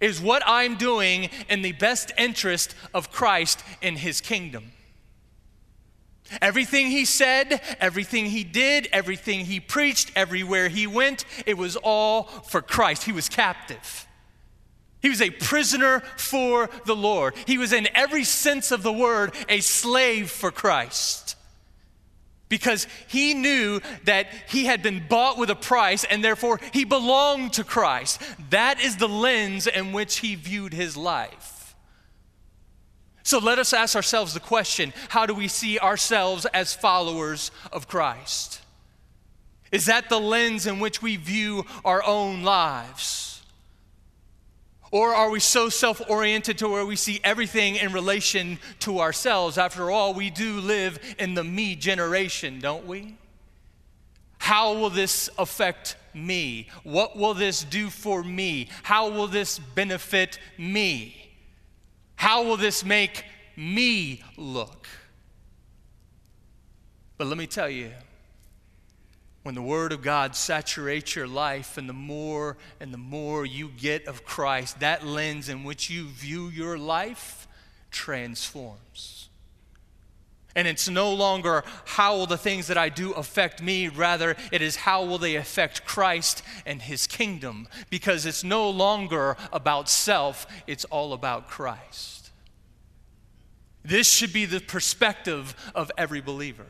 Is 0.00 0.20
what 0.20 0.42
I'm 0.44 0.76
doing 0.76 1.30
in 1.48 1.62
the 1.62 1.72
best 1.72 2.12
interest 2.18 2.74
of 2.92 3.10
Christ 3.10 3.62
in 3.80 3.96
his 3.96 4.20
kingdom? 4.20 4.72
Everything 6.42 6.88
he 6.88 7.04
said, 7.04 7.60
everything 7.80 8.26
he 8.26 8.44
did, 8.44 8.88
everything 8.92 9.44
he 9.44 9.60
preached, 9.60 10.10
everywhere 10.16 10.68
he 10.68 10.86
went, 10.86 11.24
it 11.46 11.56
was 11.56 11.76
all 11.76 12.24
for 12.24 12.60
Christ. 12.60 13.04
He 13.04 13.12
was 13.12 13.28
captive. 13.28 14.06
He 15.00 15.08
was 15.08 15.22
a 15.22 15.30
prisoner 15.30 16.00
for 16.16 16.68
the 16.84 16.96
Lord. 16.96 17.34
He 17.46 17.58
was, 17.58 17.72
in 17.72 17.88
every 17.94 18.24
sense 18.24 18.72
of 18.72 18.82
the 18.82 18.92
word, 18.92 19.34
a 19.48 19.60
slave 19.60 20.30
for 20.30 20.50
Christ. 20.50 21.36
Because 22.48 22.86
he 23.08 23.34
knew 23.34 23.80
that 24.04 24.28
he 24.48 24.66
had 24.66 24.82
been 24.82 25.04
bought 25.08 25.36
with 25.36 25.50
a 25.50 25.56
price 25.56 26.04
and 26.04 26.24
therefore 26.24 26.60
he 26.72 26.84
belonged 26.84 27.54
to 27.54 27.64
Christ. 27.64 28.20
That 28.50 28.80
is 28.80 28.96
the 28.96 29.08
lens 29.08 29.66
in 29.66 29.92
which 29.92 30.18
he 30.18 30.36
viewed 30.36 30.72
his 30.72 30.96
life. 30.96 31.55
So 33.26 33.40
let 33.40 33.58
us 33.58 33.72
ask 33.72 33.96
ourselves 33.96 34.34
the 34.34 34.40
question 34.40 34.92
how 35.08 35.26
do 35.26 35.34
we 35.34 35.48
see 35.48 35.80
ourselves 35.80 36.46
as 36.54 36.74
followers 36.74 37.50
of 37.72 37.88
Christ? 37.88 38.60
Is 39.72 39.86
that 39.86 40.08
the 40.08 40.20
lens 40.20 40.64
in 40.64 40.78
which 40.78 41.02
we 41.02 41.16
view 41.16 41.66
our 41.84 42.04
own 42.04 42.44
lives? 42.44 43.42
Or 44.92 45.12
are 45.12 45.28
we 45.28 45.40
so 45.40 45.68
self 45.68 46.00
oriented 46.08 46.58
to 46.58 46.68
where 46.68 46.86
we 46.86 46.94
see 46.94 47.18
everything 47.24 47.74
in 47.74 47.92
relation 47.92 48.60
to 48.80 49.00
ourselves? 49.00 49.58
After 49.58 49.90
all, 49.90 50.14
we 50.14 50.30
do 50.30 50.60
live 50.60 51.00
in 51.18 51.34
the 51.34 51.42
me 51.42 51.74
generation, 51.74 52.60
don't 52.60 52.86
we? 52.86 53.16
How 54.38 54.74
will 54.74 54.90
this 54.90 55.28
affect 55.36 55.96
me? 56.14 56.68
What 56.84 57.16
will 57.16 57.34
this 57.34 57.64
do 57.64 57.90
for 57.90 58.22
me? 58.22 58.68
How 58.84 59.08
will 59.08 59.26
this 59.26 59.58
benefit 59.58 60.38
me? 60.56 61.25
How 62.16 62.42
will 62.42 62.56
this 62.56 62.84
make 62.84 63.24
me 63.56 64.22
look? 64.36 64.88
But 67.18 67.28
let 67.28 67.38
me 67.38 67.46
tell 67.46 67.70
you, 67.70 67.92
when 69.42 69.54
the 69.54 69.62
Word 69.62 69.92
of 69.92 70.02
God 70.02 70.34
saturates 70.34 71.14
your 71.14 71.28
life, 71.28 71.78
and 71.78 71.88
the 71.88 71.92
more 71.92 72.56
and 72.80 72.92
the 72.92 72.98
more 72.98 73.46
you 73.46 73.68
get 73.68 74.06
of 74.08 74.24
Christ, 74.24 74.80
that 74.80 75.06
lens 75.06 75.48
in 75.48 75.62
which 75.62 75.88
you 75.88 76.08
view 76.08 76.48
your 76.48 76.76
life 76.76 77.46
transforms. 77.90 79.25
And 80.56 80.66
it's 80.66 80.88
no 80.88 81.12
longer 81.12 81.62
how 81.84 82.16
will 82.16 82.26
the 82.26 82.38
things 82.38 82.66
that 82.66 82.78
I 82.78 82.88
do 82.88 83.12
affect 83.12 83.62
me, 83.62 83.88
rather, 83.88 84.34
it 84.50 84.62
is 84.62 84.74
how 84.74 85.04
will 85.04 85.18
they 85.18 85.36
affect 85.36 85.84
Christ 85.84 86.42
and 86.64 86.82
His 86.82 87.06
kingdom. 87.06 87.68
Because 87.90 88.26
it's 88.26 88.42
no 88.42 88.68
longer 88.68 89.36
about 89.52 89.88
self, 89.88 90.46
it's 90.66 90.86
all 90.86 91.12
about 91.12 91.48
Christ. 91.48 92.30
This 93.84 94.10
should 94.10 94.32
be 94.32 94.46
the 94.46 94.60
perspective 94.60 95.54
of 95.74 95.92
every 95.96 96.20
believer. 96.22 96.66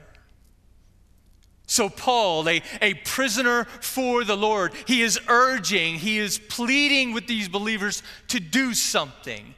So, 1.68 1.88
Paul, 1.88 2.48
a, 2.48 2.62
a 2.82 2.94
prisoner 2.94 3.64
for 3.80 4.22
the 4.22 4.36
Lord, 4.36 4.72
he 4.86 5.02
is 5.02 5.18
urging, 5.28 5.96
he 5.96 6.18
is 6.18 6.38
pleading 6.38 7.12
with 7.12 7.26
these 7.26 7.48
believers 7.48 8.02
to 8.28 8.38
do 8.38 8.74
something. 8.74 9.54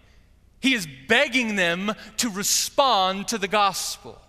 He 0.60 0.74
is 0.74 0.86
begging 1.06 1.56
them 1.56 1.92
to 2.18 2.30
respond 2.30 3.28
to 3.28 3.38
the 3.38 3.48
gospel. 3.48 4.20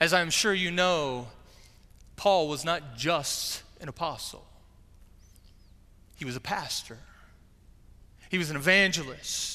As 0.00 0.12
I'm 0.12 0.30
sure 0.30 0.52
you 0.52 0.70
know, 0.70 1.28
Paul 2.16 2.48
was 2.48 2.64
not 2.64 2.96
just 2.96 3.62
an 3.80 3.88
apostle, 3.88 4.44
he 6.16 6.24
was 6.24 6.36
a 6.36 6.40
pastor, 6.40 6.98
he 8.30 8.38
was 8.38 8.50
an 8.50 8.56
evangelist. 8.56 9.54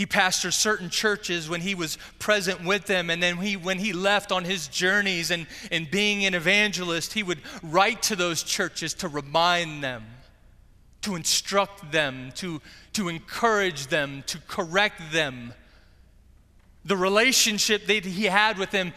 He 0.00 0.06
pastored 0.06 0.54
certain 0.54 0.88
churches 0.88 1.46
when 1.46 1.60
he 1.60 1.74
was 1.74 1.98
present 2.18 2.64
with 2.64 2.86
them. 2.86 3.10
And 3.10 3.22
then 3.22 3.36
he, 3.36 3.58
when 3.58 3.78
he 3.78 3.92
left 3.92 4.32
on 4.32 4.44
his 4.44 4.66
journeys 4.66 5.30
and, 5.30 5.46
and 5.70 5.90
being 5.90 6.24
an 6.24 6.32
evangelist, 6.32 7.12
he 7.12 7.22
would 7.22 7.40
write 7.62 8.02
to 8.04 8.16
those 8.16 8.42
churches 8.42 8.94
to 8.94 9.08
remind 9.08 9.84
them, 9.84 10.06
to 11.02 11.16
instruct 11.16 11.92
them, 11.92 12.32
to, 12.36 12.62
to 13.00 13.08
encourage 13.08 13.86
them, 13.86 14.22
to 14.26 14.38
correct 14.46 15.00
them. 15.10 15.54
The 16.84 16.98
relationship 16.98 17.86
that 17.86 18.04
he 18.04 18.26
had 18.26 18.58
with 18.58 18.72
them 18.72 18.92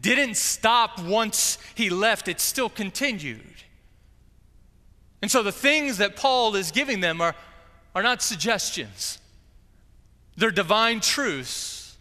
didn't 0.00 0.36
stop 0.36 1.00
once 1.02 1.58
he 1.74 1.90
left, 1.90 2.28
it 2.28 2.38
still 2.38 2.68
continued. 2.68 3.42
And 5.20 5.28
so 5.28 5.42
the 5.42 5.50
things 5.50 5.98
that 5.98 6.14
Paul 6.14 6.54
is 6.54 6.70
giving 6.70 7.00
them 7.00 7.20
are, 7.20 7.34
are 7.96 8.02
not 8.02 8.22
suggestions 8.22 9.18
they're 10.36 10.52
divine 10.52 11.00
truths. 11.00 11.96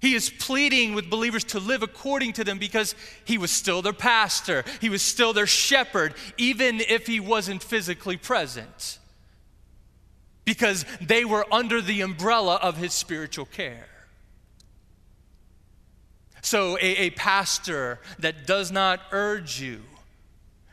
He 0.00 0.14
is 0.14 0.30
pleading 0.30 0.94
with 0.94 1.10
believers 1.10 1.42
to 1.44 1.58
live 1.58 1.82
according 1.82 2.34
to 2.34 2.44
them 2.44 2.60
because 2.60 2.94
he 3.24 3.36
was 3.36 3.50
still 3.50 3.82
their 3.82 3.92
pastor, 3.92 4.62
he 4.80 4.88
was 4.88 5.02
still 5.02 5.32
their 5.32 5.48
shepherd, 5.48 6.14
even 6.36 6.80
if 6.80 7.08
he 7.08 7.18
wasn't 7.18 7.64
physically 7.64 8.16
present, 8.16 9.00
because 10.48 10.86
they 11.02 11.26
were 11.26 11.44
under 11.52 11.82
the 11.82 12.00
umbrella 12.00 12.58
of 12.62 12.78
his 12.78 12.94
spiritual 12.94 13.44
care. 13.44 13.86
So, 16.40 16.78
a, 16.78 16.96
a 16.96 17.10
pastor 17.10 18.00
that 18.20 18.46
does 18.46 18.72
not 18.72 19.00
urge 19.12 19.60
you, 19.60 19.82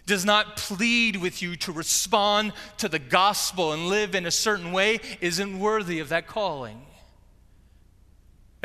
does 0.05 0.23
not 0.23 0.55
plead 0.55 1.17
with 1.17 1.41
you 1.41 1.57
to 1.57 1.73
respond 1.73 2.53
to 2.77 2.87
the 2.87 2.99
gospel 2.99 3.73
and 3.73 3.87
live 3.87 4.15
in 4.15 4.25
a 4.25 4.31
certain 4.31 4.71
way 4.71 5.01
isn't 5.19 5.59
worthy 5.59 5.99
of 5.99 6.07
that 6.07 6.25
calling. 6.25 6.81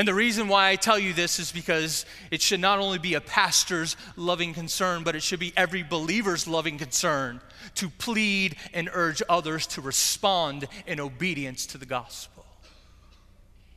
And 0.00 0.08
the 0.08 0.14
reason 0.14 0.48
why 0.48 0.70
I 0.70 0.76
tell 0.76 0.98
you 0.98 1.12
this 1.12 1.38
is 1.38 1.52
because 1.52 2.06
it 2.30 2.40
should 2.40 2.58
not 2.58 2.78
only 2.78 2.96
be 2.96 3.12
a 3.12 3.20
pastor's 3.20 3.98
loving 4.16 4.54
concern, 4.54 5.04
but 5.04 5.14
it 5.14 5.22
should 5.22 5.40
be 5.40 5.52
every 5.58 5.82
believer's 5.82 6.48
loving 6.48 6.78
concern 6.78 7.42
to 7.74 7.90
plead 7.90 8.56
and 8.72 8.88
urge 8.94 9.22
others 9.28 9.66
to 9.66 9.82
respond 9.82 10.66
in 10.86 11.00
obedience 11.00 11.66
to 11.66 11.76
the 11.76 11.84
gospel. 11.84 12.46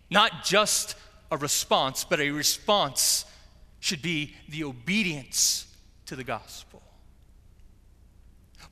Not 0.09 0.45
just 0.45 0.95
a 1.29 1.35
response, 1.35 2.05
but 2.05 2.21
a 2.21 2.31
response 2.31 3.25
should 3.81 4.01
be 4.01 4.33
the 4.47 4.63
obedience 4.63 5.67
to 6.05 6.15
the 6.15 6.23
gospel. 6.23 6.81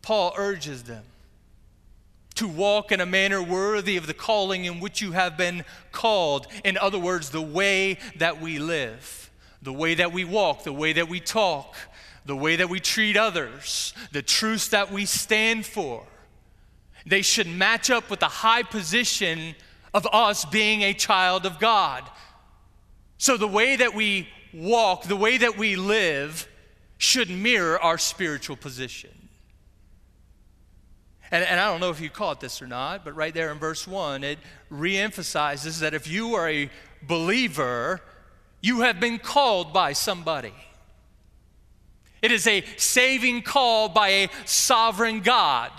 Paul 0.02 0.34
urges 0.38 0.84
them 0.84 1.04
to 2.42 2.48
walk 2.48 2.92
in 2.92 3.00
a 3.00 3.06
manner 3.06 3.40
worthy 3.40 3.98
of 3.98 4.08
the 4.08 4.16
calling 4.16 4.66
in 4.66 4.80
which 4.80 5.00
you 5.00 5.12
have 5.12 5.38
been 5.38 5.64
called. 5.92 6.48
In 6.64 6.76
other 6.76 6.98
words, 6.98 7.30
the 7.30 7.40
way 7.40 8.00
that 8.16 8.42
we 8.42 8.58
live, 8.58 9.30
the 9.62 9.72
way 9.72 9.94
that 9.94 10.12
we 10.12 10.26
walk, 10.26 10.64
the 10.64 10.74
way 10.74 10.92
that 10.94 11.08
we 11.08 11.20
talk, 11.20 11.76
the 12.26 12.36
way 12.36 12.56
that 12.56 12.68
we 12.68 12.80
treat 12.80 13.16
others, 13.16 13.94
the 14.12 14.24
truths 14.24 14.70
that 14.70 14.92
we 14.92 15.06
stand 15.06 15.68
for. 15.68 16.04
They 17.06 17.22
should 17.22 17.46
match 17.46 17.92
up 17.92 18.10
with 18.10 18.22
the 18.22 18.26
high 18.26 18.64
position 18.64 19.54
of 19.94 20.08
us 20.12 20.44
being 20.44 20.82
a 20.82 20.96
child 20.96 21.46
of 21.46 21.60
God. 21.60 22.10
So 23.20 23.38
the 23.38 23.48
way 23.48 23.76
that 23.76 23.94
we 23.94 24.28
walk, 24.52 25.04
the 25.04 25.16
way 25.16 25.38
that 25.38 25.60
we 25.60 25.76
live, 25.76 26.48
should 26.98 27.30
mirror 27.30 27.80
our 27.80 28.00
spiritual 28.00 28.56
position. 28.56 29.21
And, 31.32 31.46
and 31.46 31.60
I 31.60 31.68
don't 31.68 31.80
know 31.80 31.90
if 31.90 32.02
you 32.02 32.10
caught 32.10 32.42
this 32.42 32.62
or 32.62 32.68
not, 32.68 33.06
but 33.06 33.16
right 33.16 33.34
there 33.34 33.52
in 33.52 33.58
verse 33.58 33.88
1, 33.88 34.24
it 34.24 34.40
reemphasizes 34.72 35.80
that 35.80 35.94
if 35.94 36.08
you 36.08 36.36
are 36.36 36.50
a 36.50 36.70
believer, 37.02 38.02
you 38.62 38.82
have 38.82 39.00
been 39.00 39.18
called 39.18 39.74
by 39.74 39.94
somebody. 39.94 40.54
It 42.22 42.32
is 42.32 42.46
a 42.46 42.64
saving 42.78 43.42
call 43.42 43.90
by 43.90 44.10
a 44.10 44.30
sovereign 44.46 45.22
God. 45.22 45.72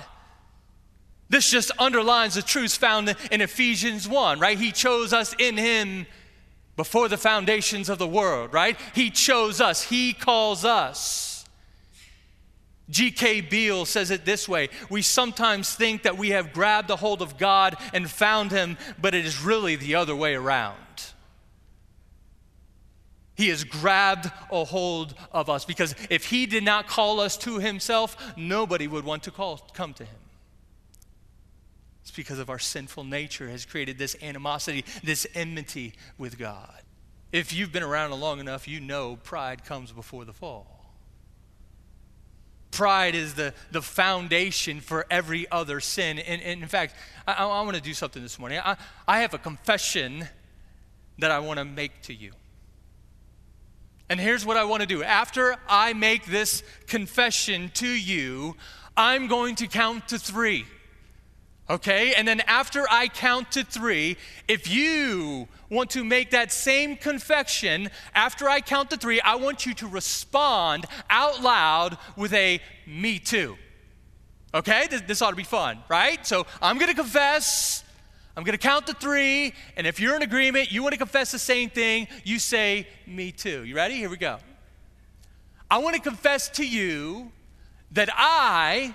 This 1.28 1.50
just 1.50 1.70
underlines 1.78 2.34
the 2.34 2.42
truths 2.42 2.76
found 2.76 3.14
in 3.30 3.40
Ephesians 3.40 4.08
1, 4.08 4.40
right? 4.40 4.58
He 4.58 4.72
chose 4.72 5.12
us 5.12 5.34
in 5.38 5.56
Him 5.56 6.06
before 6.76 7.08
the 7.08 7.16
foundations 7.16 7.88
of 7.88 7.98
the 7.98 8.08
world, 8.08 8.52
right? 8.52 8.76
He 8.94 9.10
chose 9.10 9.60
us, 9.60 9.82
He 9.82 10.12
calls 10.12 10.64
us. 10.64 11.31
G.K. 12.90 13.42
Beale 13.42 13.84
says 13.84 14.10
it 14.10 14.24
this 14.24 14.48
way 14.48 14.68
We 14.90 15.02
sometimes 15.02 15.74
think 15.74 16.02
that 16.02 16.18
we 16.18 16.30
have 16.30 16.52
grabbed 16.52 16.90
a 16.90 16.96
hold 16.96 17.22
of 17.22 17.38
God 17.38 17.76
and 17.92 18.10
found 18.10 18.50
Him, 18.50 18.76
but 19.00 19.14
it 19.14 19.24
is 19.24 19.42
really 19.42 19.76
the 19.76 19.94
other 19.94 20.16
way 20.16 20.34
around. 20.34 20.76
He 23.34 23.48
has 23.48 23.64
grabbed 23.64 24.30
a 24.50 24.64
hold 24.64 25.14
of 25.32 25.48
us 25.48 25.64
because 25.64 25.94
if 26.10 26.26
He 26.26 26.46
did 26.46 26.64
not 26.64 26.86
call 26.86 27.20
us 27.20 27.36
to 27.38 27.58
Himself, 27.58 28.16
nobody 28.36 28.86
would 28.86 29.04
want 29.04 29.22
to 29.24 29.30
call, 29.30 29.58
come 29.72 29.94
to 29.94 30.04
Him. 30.04 30.18
It's 32.02 32.10
because 32.10 32.38
of 32.38 32.50
our 32.50 32.58
sinful 32.58 33.04
nature 33.04 33.48
has 33.48 33.64
created 33.64 33.96
this 33.96 34.16
animosity, 34.22 34.84
this 35.02 35.26
enmity 35.34 35.94
with 36.18 36.38
God. 36.38 36.82
If 37.30 37.52
you've 37.54 37.72
been 37.72 37.82
around 37.82 38.10
long 38.12 38.40
enough, 38.40 38.68
you 38.68 38.80
know 38.80 39.16
pride 39.16 39.64
comes 39.64 39.92
before 39.92 40.24
the 40.24 40.32
fall. 40.32 40.71
Pride 42.72 43.14
is 43.14 43.34
the, 43.34 43.54
the 43.70 43.82
foundation 43.82 44.80
for 44.80 45.06
every 45.10 45.48
other 45.50 45.78
sin. 45.78 46.18
And, 46.18 46.42
and 46.42 46.62
in 46.62 46.68
fact, 46.68 46.96
I, 47.26 47.34
I 47.34 47.62
want 47.62 47.76
to 47.76 47.82
do 47.82 47.94
something 47.94 48.22
this 48.22 48.38
morning. 48.38 48.60
I, 48.64 48.76
I 49.06 49.20
have 49.20 49.34
a 49.34 49.38
confession 49.38 50.26
that 51.18 51.30
I 51.30 51.38
want 51.38 51.58
to 51.58 51.64
make 51.64 52.02
to 52.02 52.14
you. 52.14 52.32
And 54.08 54.18
here's 54.18 54.44
what 54.44 54.56
I 54.56 54.64
want 54.64 54.80
to 54.80 54.86
do. 54.86 55.02
After 55.02 55.56
I 55.68 55.92
make 55.92 56.24
this 56.24 56.62
confession 56.86 57.70
to 57.74 57.86
you, 57.86 58.56
I'm 58.96 59.26
going 59.26 59.54
to 59.56 59.66
count 59.66 60.08
to 60.08 60.18
three. 60.18 60.66
Okay? 61.70 62.14
And 62.14 62.26
then 62.26 62.40
after 62.46 62.84
I 62.90 63.08
count 63.08 63.52
to 63.52 63.64
three, 63.64 64.16
if 64.48 64.68
you 64.68 65.48
want 65.70 65.90
to 65.90 66.04
make 66.04 66.30
that 66.30 66.52
same 66.52 66.96
confession, 66.96 67.90
after 68.14 68.48
I 68.48 68.60
count 68.60 68.90
to 68.90 68.96
three, 68.96 69.20
I 69.20 69.36
want 69.36 69.64
you 69.64 69.74
to 69.74 69.86
respond 69.86 70.86
out 71.08 71.42
loud 71.42 71.96
with 72.16 72.32
a 72.34 72.60
me 72.86 73.18
too. 73.18 73.56
Okay? 74.54 74.86
This, 74.90 75.02
this 75.02 75.22
ought 75.22 75.30
to 75.30 75.36
be 75.36 75.44
fun, 75.44 75.78
right? 75.88 76.24
So 76.26 76.46
I'm 76.60 76.76
going 76.78 76.90
to 76.90 76.96
confess. 76.96 77.84
I'm 78.36 78.44
going 78.44 78.58
to 78.58 78.62
count 78.62 78.86
to 78.88 78.94
three. 78.94 79.54
And 79.76 79.86
if 79.86 80.00
you're 80.00 80.16
in 80.16 80.22
agreement, 80.22 80.72
you 80.72 80.82
want 80.82 80.92
to 80.92 80.98
confess 80.98 81.32
the 81.32 81.38
same 81.38 81.70
thing, 81.70 82.08
you 82.24 82.38
say 82.38 82.86
me 83.06 83.32
too. 83.32 83.64
You 83.64 83.76
ready? 83.76 83.94
Here 83.94 84.10
we 84.10 84.16
go. 84.16 84.38
I 85.70 85.78
want 85.78 85.96
to 85.96 86.02
confess 86.02 86.50
to 86.50 86.66
you 86.66 87.32
that 87.92 88.10
I 88.12 88.94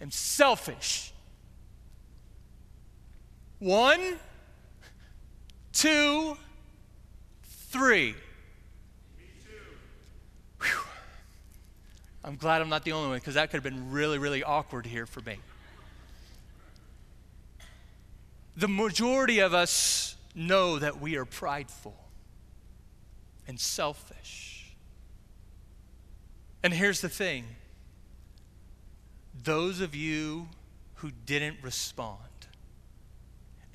am 0.00 0.10
selfish. 0.10 1.12
One, 3.58 4.18
two, 5.72 6.36
three. 7.42 8.14
I'm 12.24 12.36
glad 12.36 12.62
I'm 12.62 12.70
not 12.70 12.84
the 12.84 12.92
only 12.92 13.08
one 13.10 13.18
because 13.18 13.34
that 13.34 13.50
could 13.50 13.62
have 13.62 13.64
been 13.64 13.90
really, 13.90 14.18
really 14.18 14.42
awkward 14.42 14.86
here 14.86 15.04
for 15.04 15.20
me. 15.20 15.36
The 18.56 18.68
majority 18.68 19.40
of 19.40 19.52
us 19.52 20.16
know 20.34 20.78
that 20.78 21.00
we 21.00 21.16
are 21.16 21.24
prideful 21.24 21.94
and 23.46 23.60
selfish. 23.60 24.74
And 26.62 26.72
here's 26.72 27.00
the 27.00 27.08
thing 27.08 27.44
those 29.44 29.80
of 29.80 29.94
you 29.94 30.48
who 30.96 31.10
didn't 31.26 31.58
respond 31.62 32.18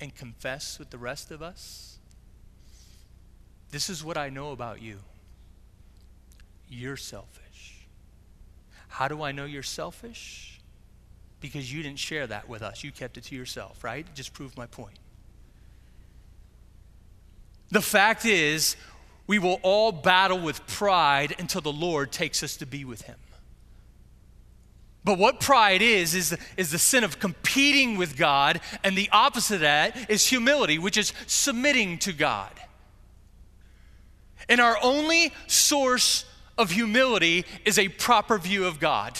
and 0.00 0.14
confess 0.14 0.78
with 0.78 0.90
the 0.90 0.98
rest 0.98 1.30
of 1.30 1.42
us, 1.42 1.98
this 3.70 3.88
is 3.88 4.02
what 4.02 4.16
I 4.16 4.28
know 4.28 4.50
about 4.52 4.82
you. 4.82 4.98
You're 6.68 6.96
selfish. 6.96 7.86
How 8.88 9.08
do 9.08 9.22
I 9.22 9.32
know 9.32 9.44
you're 9.44 9.62
selfish? 9.62 10.60
Because 11.40 11.72
you 11.72 11.82
didn't 11.82 11.98
share 11.98 12.26
that 12.26 12.48
with 12.48 12.62
us. 12.62 12.82
You 12.82 12.90
kept 12.90 13.16
it 13.16 13.24
to 13.24 13.36
yourself, 13.36 13.82
right? 13.84 14.06
Just 14.14 14.32
proved 14.32 14.56
my 14.56 14.66
point. 14.66 14.98
The 17.70 17.80
fact 17.80 18.24
is, 18.24 18.76
we 19.26 19.38
will 19.38 19.60
all 19.62 19.92
battle 19.92 20.40
with 20.40 20.66
pride 20.66 21.36
until 21.38 21.60
the 21.60 21.72
Lord 21.72 22.10
takes 22.10 22.42
us 22.42 22.56
to 22.56 22.66
be 22.66 22.84
with 22.84 23.02
Him. 23.02 23.16
But 25.02 25.18
what 25.18 25.40
pride 25.40 25.80
is, 25.80 26.14
is 26.14 26.36
is 26.56 26.70
the 26.70 26.78
sin 26.78 27.04
of 27.04 27.18
competing 27.18 27.96
with 27.96 28.16
God, 28.16 28.60
and 28.84 28.96
the 28.96 29.08
opposite 29.12 29.56
of 29.56 29.60
that 29.60 30.10
is 30.10 30.26
humility, 30.26 30.78
which 30.78 30.98
is 30.98 31.12
submitting 31.26 31.98
to 31.98 32.12
God. 32.12 32.52
And 34.48 34.60
our 34.60 34.76
only 34.82 35.32
source 35.46 36.24
of 36.58 36.70
humility 36.70 37.46
is 37.64 37.78
a 37.78 37.88
proper 37.88 38.36
view 38.36 38.66
of 38.66 38.78
God. 38.78 39.18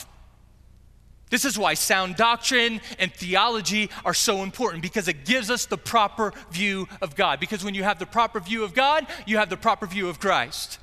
This 1.31 1.45
is 1.45 1.57
why 1.57 1.75
sound 1.75 2.17
doctrine 2.17 2.81
and 2.99 3.15
theology 3.15 3.89
are 4.05 4.13
so 4.13 4.43
important 4.43 4.83
because 4.83 5.07
it 5.07 5.25
gives 5.25 5.49
us 5.49 5.67
the 5.67 5.79
proper 5.79 6.33
view 6.51 6.89
of 7.01 7.15
God. 7.15 7.39
Because 7.39 7.65
when 7.65 7.75
you 7.75 7.85
have 7.85 8.01
the 8.01 8.07
proper 8.07 8.41
view 8.41 8.65
of 8.65 8.75
God, 8.75 9.07
you 9.27 9.39
have 9.39 9.49
the 9.49 9.57
proper 9.57 9.87
view 9.87 10.09
of 10.09 10.19
Christ. 10.19 10.80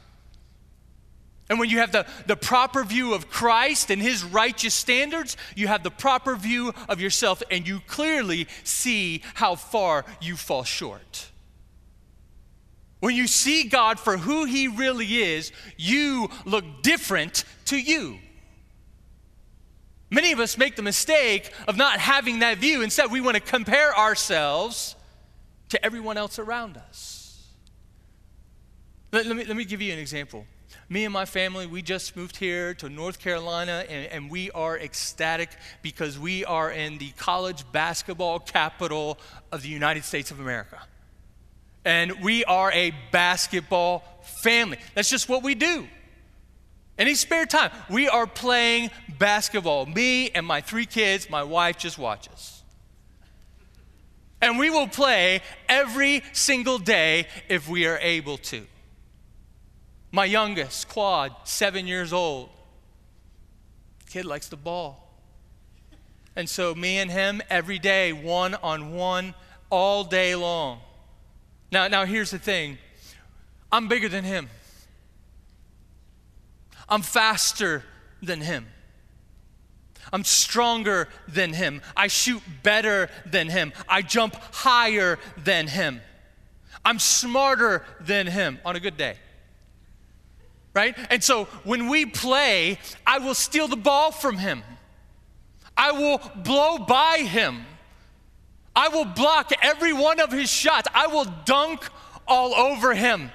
And 1.49 1.59
when 1.59 1.69
you 1.69 1.77
have 1.79 1.93
the, 1.93 2.05
the 2.25 2.35
proper 2.35 2.83
view 2.83 3.13
of 3.13 3.29
Christ 3.29 3.89
and 3.89 4.01
his 4.01 4.23
righteous 4.23 4.73
standards, 4.73 5.37
you 5.55 5.67
have 5.67 5.81
the 5.81 5.91
proper 5.91 6.35
view 6.35 6.73
of 6.89 6.99
yourself, 6.99 7.41
and 7.49 7.65
you 7.65 7.79
clearly 7.87 8.47
see 8.63 9.23
how 9.33 9.55
far 9.55 10.05
you 10.19 10.35
fall 10.35 10.63
short. 10.63 11.29
When 12.99 13.15
you 13.15 13.27
see 13.27 13.63
God 13.63 13.99
for 13.99 14.17
who 14.17 14.45
he 14.45 14.67
really 14.67 15.05
is, 15.05 15.51
you 15.77 16.29
look 16.45 16.65
different 16.81 17.45
to 17.65 17.79
you. 17.79 18.17
Many 20.09 20.31
of 20.31 20.39
us 20.39 20.57
make 20.57 20.75
the 20.75 20.81
mistake 20.81 21.51
of 21.67 21.77
not 21.77 21.99
having 21.99 22.39
that 22.39 22.57
view. 22.57 22.81
Instead, 22.81 23.11
we 23.11 23.21
want 23.21 23.35
to 23.35 23.41
compare 23.41 23.95
ourselves 23.95 24.95
to 25.69 25.85
everyone 25.85 26.17
else 26.17 26.39
around 26.39 26.77
us. 26.77 27.45
Let, 29.11 29.25
let, 29.25 29.35
me, 29.35 29.45
let 29.45 29.55
me 29.55 29.63
give 29.63 29.81
you 29.81 29.93
an 29.93 29.99
example 29.99 30.45
me 30.89 31.03
and 31.03 31.13
my 31.13 31.25
family, 31.25 31.65
we 31.65 31.81
just 31.81 32.15
moved 32.15 32.37
here 32.37 32.73
to 32.75 32.89
North 32.89 33.19
Carolina, 33.19 33.85
and, 33.89 34.05
and, 34.07 34.31
we 34.31 34.51
are 34.51 34.77
ecstatic 34.77 35.49
because 35.81 36.17
we 36.17 36.45
are 36.45 36.71
in 36.71 36.97
the 36.97 37.09
college 37.11 37.69
basketball 37.71 38.39
capital 38.39 39.17
of 39.51 39.61
the 39.61 39.69
United 39.69 40.05
States 40.05 40.31
of 40.31 40.39
America. 40.39 40.79
And 41.83 42.21
we 42.21 42.45
are 42.45 42.71
a 42.71 42.93
basketball 43.11 44.03
family. 44.21 44.77
That's 44.93 45.09
just 45.09 45.27
what 45.29 45.43
we 45.43 45.55
do. 45.55 45.87
Any 46.97 47.15
spare 47.15 47.45
time, 47.45 47.71
we 47.89 48.09
are 48.09 48.25
playing 48.25 48.89
basketball. 49.19 49.85
Me 49.85 50.29
and 50.31 50.45
my 50.45 50.61
three 50.61 50.85
kids, 50.85 51.29
my 51.29 51.43
wife 51.43 51.77
just 51.77 51.97
watches. 51.97 52.63
And 54.41 54.57
we 54.57 54.69
will 54.69 54.87
play 54.87 55.41
every 55.67 56.23
single 56.33 56.77
day 56.79 57.27
if 57.49 57.67
we 57.67 57.87
are 57.87 57.97
able 57.97 58.37
to. 58.37 58.65
My 60.11 60.25
youngest, 60.25 60.87
Quad, 60.87 61.35
seven 61.43 61.87
years 61.87 62.13
old. 62.13 62.49
Kid 64.09 64.25
likes 64.25 64.47
the 64.47 64.55
ball. 64.55 65.03
And 66.35 66.47
so, 66.47 66.73
me 66.73 66.97
and 66.97 67.11
him 67.11 67.41
every 67.49 67.79
day, 67.79 68.13
one 68.13 68.55
on 68.55 68.93
one, 68.93 69.33
all 69.69 70.03
day 70.03 70.35
long. 70.35 70.79
Now, 71.71 71.87
now 71.87 72.05
here's 72.05 72.31
the 72.31 72.39
thing 72.39 72.77
I'm 73.71 73.87
bigger 73.87 74.07
than 74.07 74.23
him, 74.23 74.49
I'm 76.87 77.01
faster 77.01 77.83
than 78.21 78.41
him. 78.41 78.67
I'm 80.13 80.23
stronger 80.23 81.09
than 81.27 81.51
him. 81.51 81.81
I 81.95 82.07
shoot 82.07 82.41
better 82.63 83.09
than 83.25 83.49
him. 83.49 83.73
I 83.89 84.01
jump 84.01 84.35
higher 84.53 85.19
than 85.35 85.67
him. 85.67 85.99
I'm 86.85 86.97
smarter 86.97 87.83
than 87.99 88.25
him 88.25 88.59
on 88.63 88.77
a 88.77 88.79
good 88.79 88.95
day 88.95 89.17
right? 90.77 90.95
And 91.09 91.23
so 91.23 91.45
when 91.63 91.89
we 91.89 92.05
play, 92.05 92.77
I 93.05 93.17
will 93.17 93.33
steal 93.33 93.67
the 93.67 93.75
ball 93.75 94.11
from 94.11 94.37
him. 94.37 94.61
I 95.75 95.91
will 95.91 96.21
blow 96.35 96.77
by 96.77 97.23
him. 97.27 97.65
I 98.75 98.89
will 98.89 99.05
block 99.05 99.51
every 99.63 99.91
one 99.91 100.19
of 100.19 100.31
his 100.31 100.51
shots. 100.51 100.87
I 100.93 101.07
will 101.07 101.25
dunk 101.45 101.89
all 102.27 102.53
over 102.53 102.93
him. 102.93 103.31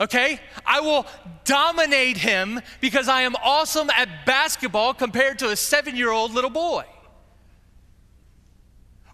Okay? 0.00 0.40
I 0.64 0.80
will 0.80 1.06
dominate 1.44 2.16
him 2.16 2.62
because 2.80 3.08
I 3.08 3.22
am 3.22 3.34
awesome 3.36 3.90
at 3.90 4.24
basketball 4.24 4.94
compared 4.94 5.38
to 5.40 5.50
a 5.50 5.56
seven 5.56 5.96
year 5.96 6.10
old 6.10 6.32
little 6.32 6.50
boy. 6.50 6.84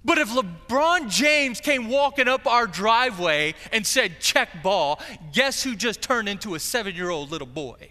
But 0.04 0.18
if 0.18 0.30
LeBron 0.30 1.10
James 1.10 1.60
came 1.60 1.88
walking 1.88 2.26
up 2.26 2.46
our 2.46 2.66
driveway 2.66 3.54
and 3.70 3.86
said, 3.86 4.20
check 4.20 4.62
ball, 4.62 5.00
guess 5.32 5.62
who 5.62 5.76
just 5.76 6.02
turned 6.02 6.28
into 6.28 6.54
a 6.54 6.58
seven 6.60 6.94
year 6.94 7.10
old 7.10 7.30
little 7.30 7.46
boy? 7.46 7.88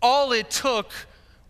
All 0.00 0.32
it 0.32 0.50
took 0.50 0.92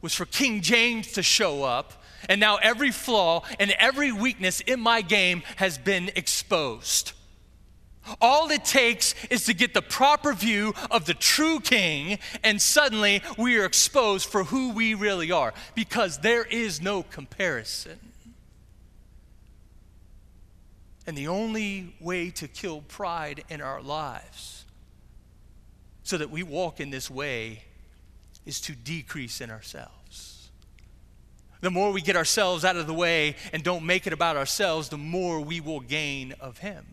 was 0.01 0.15
for 0.15 0.25
King 0.25 0.63
James 0.63 1.13
to 1.13 1.23
show 1.23 1.65
up, 1.65 2.03
and 2.29 2.41
now 2.41 2.57
every 2.57 2.91
flaw 2.91 3.43
and 3.59 3.73
every 3.73 4.13
weakness 4.13 4.61
in 4.61 4.81
my 4.81 5.03
game 5.03 5.43
has 5.57 5.77
been 5.77 6.11
exposed. 6.17 7.13
All 8.21 8.51
it 8.51 8.65
takes 8.65 9.15
is 9.31 9.45
to 9.47 9.55
get 9.55 9.75
the 9.75 9.83
proper 9.83 10.33
view 10.33 10.75
of 10.91 11.07
the 11.07 11.15
true 11.15 11.61
king, 11.61 12.19
and 12.45 12.63
suddenly 12.63 13.21
we 13.37 13.59
are 13.59 13.65
exposed 13.65 14.29
for 14.29 14.45
who 14.45 14.73
we 14.73 14.95
really 14.95 15.33
are 15.33 15.53
because 15.75 16.19
there 16.19 16.45
is 16.45 16.81
no 16.81 17.03
comparison. 17.03 17.99
And 21.07 21.17
the 21.17 21.29
only 21.29 21.95
way 22.01 22.31
to 22.31 22.49
kill 22.49 22.81
pride 22.83 23.45
in 23.49 23.61
our 23.61 23.81
lives 23.81 24.65
so 26.03 26.19
that 26.19 26.31
we 26.31 26.43
walk 26.43 26.81
in 26.81 26.91
this 26.91 27.11
way 27.11 27.63
is 28.45 28.61
to 28.63 28.73
decrease 28.73 29.41
in 29.41 29.51
ourselves. 29.51 30.51
The 31.61 31.71
more 31.71 31.91
we 31.91 32.01
get 32.01 32.17
ourselves 32.17 32.65
out 32.65 32.77
of 32.77 32.87
the 32.87 32.95
way 32.95 33.35
and 33.53 33.63
don't 33.63 33.85
make 33.85 34.07
it 34.07 34.13
about 34.13 34.37
ourselves, 34.37 34.89
the 34.89 34.99
more 34.99 35.41
we 35.41 35.61
will 35.61 35.81
gain 35.81 36.35
of 36.41 36.59
Him. 36.59 36.87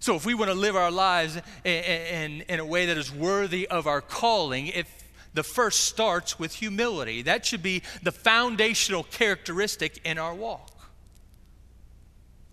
So, 0.00 0.16
if 0.16 0.26
we 0.26 0.34
want 0.34 0.50
to 0.50 0.54
live 0.54 0.76
our 0.76 0.90
lives 0.90 1.36
in, 1.64 1.84
in, 1.84 2.40
in, 2.48 2.60
a 2.60 2.64
way 2.64 2.86
that 2.86 2.98
is 2.98 3.10
worthy 3.10 3.66
of 3.68 3.86
our 3.86 4.00
calling, 4.00 4.66
if 4.66 4.86
the 5.32 5.42
first 5.42 5.84
starts 5.84 6.38
with 6.38 6.52
humility, 6.52 7.22
that 7.22 7.46
should 7.46 7.62
be 7.62 7.82
the 8.02 8.12
foundational 8.12 9.04
characteristic 9.04 10.00
in 10.04 10.18
our 10.18 10.34
walk. 10.34 10.73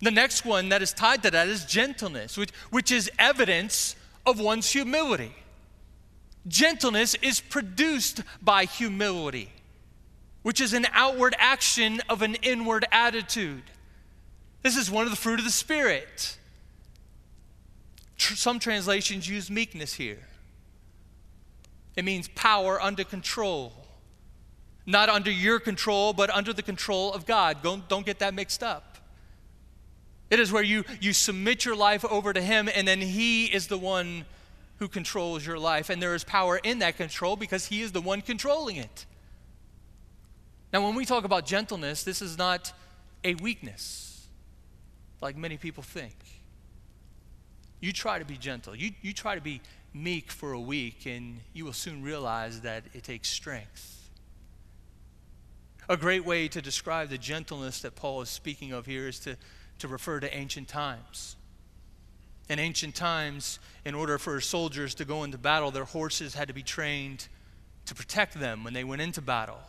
The 0.01 0.11
next 0.11 0.45
one 0.45 0.69
that 0.69 0.81
is 0.81 0.93
tied 0.93 1.21
to 1.23 1.31
that 1.31 1.47
is 1.47 1.65
gentleness, 1.65 2.37
which, 2.37 2.51
which 2.71 2.91
is 2.91 3.11
evidence 3.19 3.95
of 4.25 4.39
one's 4.39 4.71
humility. 4.71 5.33
Gentleness 6.47 7.13
is 7.21 7.39
produced 7.39 8.21
by 8.41 8.65
humility, 8.65 9.51
which 10.41 10.59
is 10.59 10.73
an 10.73 10.87
outward 10.91 11.35
action 11.37 12.01
of 12.09 12.23
an 12.23 12.35
inward 12.35 12.85
attitude. 12.91 13.63
This 14.63 14.75
is 14.75 14.89
one 14.89 15.03
of 15.03 15.11
the 15.11 15.17
fruit 15.17 15.37
of 15.37 15.45
the 15.45 15.51
Spirit. 15.51 16.37
Some 18.17 18.59
translations 18.59 19.27
use 19.27 19.51
meekness 19.51 19.93
here. 19.93 20.19
It 21.95 22.05
means 22.05 22.27
power 22.29 22.81
under 22.81 23.03
control. 23.03 23.73
Not 24.85 25.09
under 25.09 25.29
your 25.29 25.59
control, 25.59 26.13
but 26.13 26.31
under 26.31 26.53
the 26.53 26.63
control 26.63 27.13
of 27.13 27.27
God. 27.27 27.61
Don't, 27.61 27.87
don't 27.87 28.05
get 28.05 28.19
that 28.19 28.33
mixed 28.33 28.63
up. 28.63 28.90
It 30.31 30.39
is 30.39 30.51
where 30.51 30.63
you, 30.63 30.85
you 31.01 31.11
submit 31.11 31.65
your 31.65 31.75
life 31.75 32.05
over 32.05 32.31
to 32.31 32.41
Him, 32.41 32.69
and 32.73 32.87
then 32.87 33.01
He 33.01 33.45
is 33.45 33.67
the 33.67 33.77
one 33.77 34.25
who 34.77 34.87
controls 34.87 35.45
your 35.45 35.59
life. 35.59 35.89
And 35.89 36.01
there 36.01 36.15
is 36.15 36.23
power 36.23 36.57
in 36.57 36.79
that 36.79 36.95
control 36.97 37.35
because 37.35 37.65
He 37.67 37.81
is 37.81 37.91
the 37.91 38.01
one 38.01 38.21
controlling 38.21 38.77
it. 38.77 39.05
Now, 40.71 40.83
when 40.85 40.95
we 40.95 41.03
talk 41.03 41.25
about 41.25 41.45
gentleness, 41.45 42.03
this 42.03 42.21
is 42.21 42.37
not 42.37 42.73
a 43.25 43.35
weakness 43.35 44.25
like 45.19 45.35
many 45.35 45.57
people 45.57 45.83
think. 45.83 46.15
You 47.81 47.91
try 47.91 48.17
to 48.17 48.25
be 48.25 48.37
gentle, 48.37 48.73
you, 48.73 48.91
you 49.01 49.13
try 49.13 49.35
to 49.35 49.41
be 49.41 49.59
meek 49.93 50.31
for 50.31 50.53
a 50.53 50.59
week, 50.59 51.05
and 51.05 51.41
you 51.53 51.65
will 51.65 51.73
soon 51.73 52.01
realize 52.01 52.61
that 52.61 52.85
it 52.93 53.03
takes 53.03 53.27
strength. 53.27 54.09
A 55.89 55.97
great 55.97 56.23
way 56.23 56.47
to 56.47 56.61
describe 56.61 57.09
the 57.09 57.17
gentleness 57.17 57.81
that 57.81 57.95
Paul 57.95 58.21
is 58.21 58.29
speaking 58.29 58.71
of 58.71 58.85
here 58.85 59.09
is 59.09 59.19
to 59.19 59.35
to 59.81 59.87
refer 59.87 60.19
to 60.19 60.35
ancient 60.35 60.67
times. 60.67 61.35
In 62.49 62.59
ancient 62.59 62.95
times, 62.95 63.59
in 63.85 63.95
order 63.95 64.17
for 64.17 64.39
soldiers 64.41 64.95
to 64.95 65.05
go 65.05 65.23
into 65.23 65.37
battle, 65.37 65.71
their 65.71 65.85
horses 65.85 66.33
had 66.35 66.47
to 66.47 66.53
be 66.53 66.63
trained 66.63 67.27
to 67.85 67.95
protect 67.95 68.39
them 68.39 68.63
when 68.63 68.73
they 68.73 68.83
went 68.83 69.01
into 69.01 69.21
battle. 69.21 69.59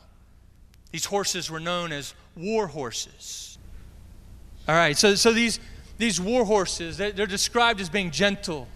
These 0.90 1.06
horses 1.06 1.50
were 1.50 1.60
known 1.60 1.92
as 1.92 2.14
war 2.36 2.66
horses. 2.66 3.58
All 4.68 4.74
right, 4.74 4.96
so, 4.96 5.14
so 5.14 5.32
these, 5.32 5.58
these 5.96 6.20
war 6.20 6.44
horses, 6.44 6.98
they're, 6.98 7.12
described 7.12 7.80
as 7.80 7.88
being 7.88 8.10
gentle. 8.10 8.68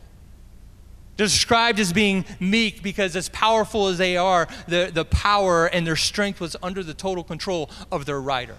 They're 1.16 1.26
described 1.26 1.78
as 1.78 1.92
being 1.92 2.24
meek 2.40 2.82
because, 2.82 3.14
as 3.14 3.28
powerful 3.28 3.88
as 3.88 3.98
they 3.98 4.16
are, 4.16 4.48
the, 4.68 4.90
the 4.92 5.04
power 5.04 5.66
and 5.66 5.86
their 5.86 5.96
strength 5.96 6.40
was 6.40 6.56
under 6.62 6.82
the 6.82 6.94
total 6.94 7.22
control 7.22 7.70
of 7.92 8.06
their 8.06 8.20
rider. 8.20 8.56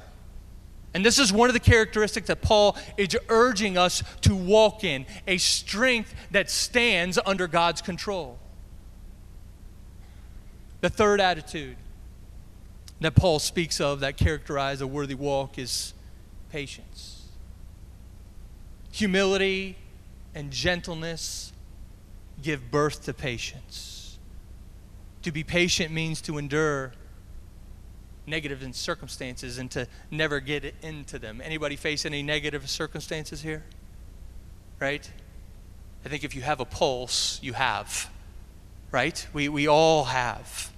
And 0.93 1.05
this 1.05 1.19
is 1.19 1.31
one 1.31 1.49
of 1.49 1.53
the 1.53 1.59
characteristics 1.59 2.27
that 2.27 2.41
Paul 2.41 2.75
is 2.97 3.15
urging 3.29 3.77
us 3.77 4.03
to 4.21 4.35
walk 4.35 4.83
in 4.83 5.05
a 5.27 5.37
strength 5.37 6.13
that 6.31 6.49
stands 6.49 7.19
under 7.25 7.47
God's 7.47 7.81
control. 7.81 8.39
The 10.81 10.89
third 10.89 11.19
attitude 11.19 11.77
that 13.01 13.15
Paul 13.15 13.39
speaks 13.39 13.79
of 13.79 13.99
that 13.99 14.17
characterize 14.17 14.81
a 14.81 14.87
worthy 14.87 15.15
walk 15.15 15.59
is 15.59 15.93
patience. 16.51 17.27
Humility 18.91 19.75
and 20.33 20.51
gentleness 20.51 21.51
give 22.41 22.71
birth 22.71 23.05
to 23.05 23.13
patience. 23.13 24.17
To 25.23 25.31
be 25.31 25.43
patient 25.43 25.91
means 25.91 26.21
to 26.21 26.37
endure 26.37 26.93
negative 28.27 28.63
circumstances 28.75 29.57
and 29.57 29.71
to 29.71 29.87
never 30.11 30.39
get 30.39 30.75
into 30.83 31.17
them. 31.17 31.41
Anybody 31.43 31.75
face 31.75 32.05
any 32.05 32.21
negative 32.21 32.69
circumstances 32.69 33.41
here? 33.41 33.63
Right? 34.79 35.09
I 36.05 36.09
think 36.09 36.23
if 36.23 36.35
you 36.35 36.41
have 36.41 36.59
a 36.59 36.65
pulse, 36.65 37.39
you 37.41 37.53
have. 37.53 38.09
Right? 38.91 39.25
We, 39.33 39.49
we 39.49 39.67
all 39.67 40.05
have. 40.05 40.71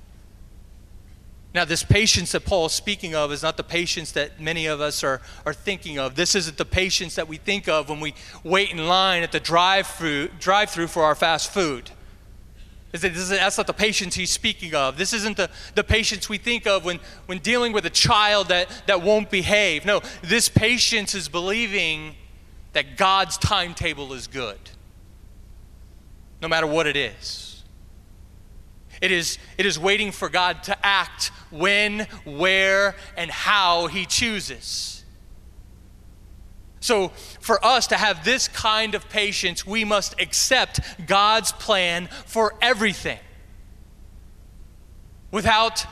Now, 1.54 1.66
this 1.66 1.84
patience 1.84 2.32
that 2.34 2.46
Paul 2.46 2.68
is 2.68 2.74
speaking 2.74 3.16
of 3.16 3.32
is 3.32 3.42
not 3.42 3.58
the 3.58 3.64
patience 3.64 4.12
that 4.12 4.40
many 4.40 4.68
of 4.68 4.82
us 4.82 5.04
are, 5.04 5.20
are 5.48 5.54
thinking 5.54 5.98
of. 5.98 6.16
This 6.16 6.36
isn't 6.36 6.58
the 6.58 6.66
patience 6.66 7.16
that 7.16 7.28
we 7.28 7.38
think 7.38 7.68
of 7.68 7.90
when 7.90 8.00
we 8.00 8.14
wait 8.44 8.72
in 8.72 8.88
line 8.88 9.24
at 9.24 9.32
the 9.32 9.40
drive 9.40 9.88
through 9.88 10.88
for 10.88 11.04
our 11.04 11.16
fast 11.16 11.52
food. 11.52 11.90
That's 12.92 13.58
not 13.58 13.68
the 13.68 13.74
patience 13.74 14.16
he's 14.16 14.32
speaking 14.32 14.74
of. 14.74 14.98
This 14.98 15.14
isn't 15.14 15.38
the, 15.38 15.50
the 15.76 15.84
patience 15.84 16.28
we 16.28 16.40
think 16.40 16.66
of 16.66 16.86
when, 16.86 17.00
when 17.28 17.38
dealing 17.38 17.72
with 17.72 17.86
a 17.86 17.90
child 17.92 18.48
that, 18.48 18.68
that 18.88 19.04
won't 19.04 19.30
behave. 19.30 19.86
No, 19.86 20.02
this 20.24 20.50
patience 20.50 21.14
is 21.14 21.30
believing 21.30 22.16
that 22.74 22.98
God's 22.98 23.38
timetable 23.38 24.14
is 24.14 24.26
good, 24.28 24.58
no 26.42 26.48
matter 26.48 26.66
what 26.66 26.88
it 26.88 26.98
is. 26.98 27.64
It 29.02 29.12
is, 29.12 29.38
it 29.58 29.66
is 29.66 29.78
waiting 29.80 30.12
for 30.12 30.28
God 30.28 30.64
to 30.64 30.86
act 30.86 31.32
when, 31.52 32.02
where, 32.26 32.96
and 33.16 33.32
how 33.32 33.88
He 33.88 34.06
chooses. 34.06 34.99
So, 36.82 37.10
for 37.42 37.64
us 37.66 37.88
to 37.88 37.96
have 37.96 38.24
this 38.24 38.48
kind 38.48 38.96
of 38.96 39.10
patience, 39.10 39.66
we 39.66 39.84
must 39.84 40.20
accept 40.20 40.80
God's 41.06 41.52
plan 41.52 42.08
for 42.26 42.56
everything 42.62 43.20
without 45.32 45.86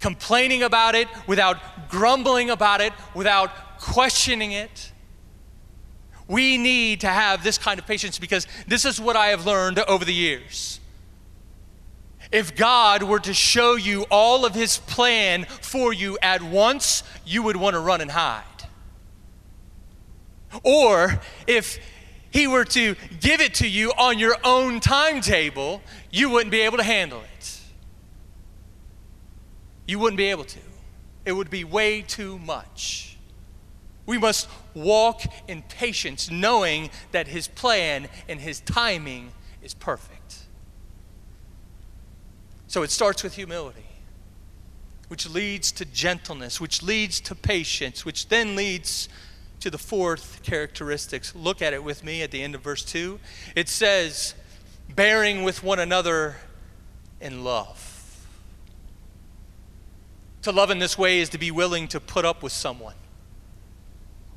complaining 0.00 0.62
about 0.62 0.94
it, 0.94 1.08
without 1.26 1.88
grumbling 1.88 2.50
about 2.50 2.80
it, 2.80 2.92
without 3.14 3.78
questioning 3.78 4.52
it. 4.52 4.92
We 6.28 6.58
need 6.58 7.00
to 7.00 7.08
have 7.08 7.42
this 7.42 7.58
kind 7.58 7.78
of 7.78 7.86
patience 7.86 8.18
because 8.18 8.46
this 8.66 8.84
is 8.84 9.00
what 9.00 9.16
I 9.16 9.28
have 9.28 9.46
learned 9.46 9.78
over 9.80 10.04
the 10.04 10.14
years. 10.14 10.80
If 12.32 12.56
God 12.56 13.04
were 13.04 13.20
to 13.20 13.32
show 13.32 13.76
you 13.76 14.06
all 14.10 14.44
of 14.44 14.54
His 14.54 14.78
plan 14.78 15.44
for 15.44 15.92
you 15.92 16.18
at 16.20 16.42
once, 16.42 17.04
you 17.24 17.42
would 17.44 17.56
want 17.56 17.74
to 17.74 17.80
run 17.80 18.00
and 18.00 18.10
hide. 18.10 18.55
Or 20.62 21.20
if 21.46 21.78
he 22.30 22.46
were 22.46 22.64
to 22.66 22.96
give 23.20 23.40
it 23.40 23.54
to 23.54 23.68
you 23.68 23.92
on 23.98 24.18
your 24.18 24.36
own 24.44 24.80
timetable, 24.80 25.82
you 26.10 26.30
wouldn't 26.30 26.50
be 26.50 26.60
able 26.60 26.76
to 26.76 26.84
handle 26.84 27.22
it. 27.22 27.60
You 29.86 29.98
wouldn't 29.98 30.18
be 30.18 30.26
able 30.26 30.44
to. 30.44 30.58
It 31.24 31.32
would 31.32 31.50
be 31.50 31.64
way 31.64 32.02
too 32.02 32.38
much. 32.38 33.16
We 34.04 34.18
must 34.18 34.48
walk 34.74 35.22
in 35.48 35.62
patience, 35.62 36.30
knowing 36.30 36.90
that 37.12 37.26
His 37.26 37.48
plan 37.48 38.08
and 38.28 38.40
His 38.40 38.60
timing 38.60 39.32
is 39.62 39.74
perfect. 39.74 40.44
So 42.68 42.82
it 42.82 42.90
starts 42.90 43.22
with 43.22 43.34
humility, 43.34 43.86
which 45.08 45.28
leads 45.28 45.72
to 45.72 45.84
gentleness, 45.84 46.60
which 46.60 46.82
leads 46.82 47.20
to 47.22 47.34
patience, 47.34 48.04
which 48.04 48.28
then 48.28 48.54
leads 48.54 49.08
to 49.60 49.70
the 49.70 49.78
fourth 49.78 50.42
characteristics. 50.42 51.34
Look 51.34 51.62
at 51.62 51.72
it 51.72 51.82
with 51.82 52.04
me 52.04 52.22
at 52.22 52.30
the 52.30 52.42
end 52.42 52.54
of 52.54 52.60
verse 52.60 52.84
2. 52.84 53.18
It 53.54 53.68
says, 53.68 54.34
bearing 54.94 55.42
with 55.42 55.62
one 55.62 55.78
another 55.78 56.36
in 57.20 57.44
love. 57.44 58.26
To 60.42 60.52
love 60.52 60.70
in 60.70 60.78
this 60.78 60.96
way 60.96 61.18
is 61.18 61.28
to 61.30 61.38
be 61.38 61.50
willing 61.50 61.88
to 61.88 61.98
put 61.98 62.24
up 62.24 62.42
with 62.42 62.52
someone 62.52 62.94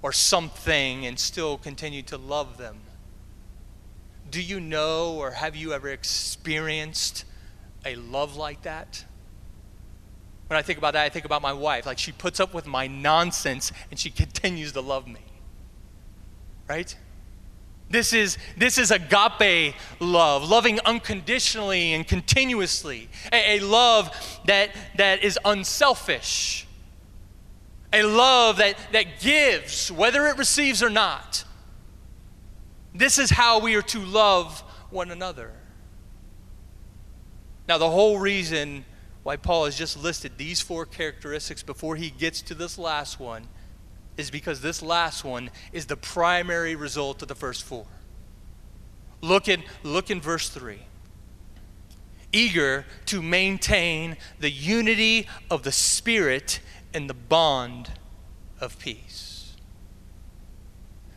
or 0.02 0.12
something 0.12 1.06
and 1.06 1.20
still 1.20 1.58
continue 1.58 2.02
to 2.04 2.18
love 2.18 2.58
them. 2.58 2.78
Do 4.32 4.42
you 4.42 4.60
know 4.60 5.16
or 5.16 5.32
have 5.32 5.56
you 5.56 5.74
ever 5.74 5.90
experienced 5.90 7.26
a 7.86 7.96
love 7.96 8.36
like 8.36 8.64
that? 8.64 9.06
When 10.50 10.58
I 10.58 10.64
think 10.64 10.80
about 10.80 10.94
that, 10.94 11.06
I 11.06 11.10
think 11.10 11.26
about 11.26 11.44
my 11.44 11.54
wife. 11.54 11.86
Like 11.86 12.00
she 12.00 12.12
puts 12.12 12.40
up 12.40 12.56
with 12.56 12.66
my 12.66 12.88
nonsense 12.88 13.72
and 13.92 14.00
she 14.00 14.10
continues 14.10 14.72
to 14.72 14.82
love 14.82 15.08
me. 15.08 15.22
Right? 16.68 16.96
This 17.92 18.14
is, 18.14 18.38
this 18.58 18.80
is 18.80 18.90
agape 18.90 19.76
love, 20.00 20.50
loving 20.50 20.80
unconditionally 20.86 21.94
and 21.94 22.08
continuously. 22.08 23.10
A, 23.32 23.58
a, 23.58 23.60
love 23.60 24.40
that, 24.46 24.72
that 24.98 25.24
is 25.24 25.38
unselfish. 25.46 26.68
A 27.94 28.04
love 28.04 28.58
that, 28.58 28.76
that 28.92 29.20
gives, 29.20 29.92
whether 29.92 30.26
it 30.28 30.38
receives 30.38 30.82
or 30.82 30.90
not. 30.90 31.44
This 32.94 33.20
is 33.20 33.30
how 33.30 33.60
we 33.60 33.76
are 33.76 33.84
to 33.84 34.00
love 34.00 34.62
one 34.90 35.12
another. 35.12 35.52
Now, 37.68 37.78
the 37.78 37.90
whole 37.90 38.18
reason 38.18 38.84
why 39.30 39.36
Paul 39.36 39.66
has 39.66 39.78
just 39.78 39.96
listed 39.96 40.40
these 40.40 40.60
four 40.60 40.88
characteristics 40.88 41.62
before 41.62 41.96
he 41.96 42.10
gets 42.10 42.42
to 42.42 42.56
this 42.56 42.80
last 42.80 43.20
one 43.20 43.44
is 44.18 44.32
because 44.32 44.62
this 44.62 44.82
last 44.82 45.24
one 45.24 45.52
is 45.72 45.86
the 45.86 45.96
primary 45.96 46.74
result 46.74 47.22
of 47.22 47.28
the 47.28 47.36
first 47.36 47.64
four. 47.64 47.86
Look 49.22 49.48
in, 49.48 49.62
look 49.84 50.10
in 50.10 50.20
verse 50.20 50.50
3. 50.50 50.80
Eager 52.34 52.88
to 53.06 53.22
maintain 53.22 54.18
the 54.40 54.50
unity 54.50 55.28
of 55.52 55.62
the 55.62 55.72
Spirit 55.72 56.60
and 56.92 57.08
the 57.08 57.14
bond 57.14 57.92
of 58.60 58.80
peace. 58.80 59.29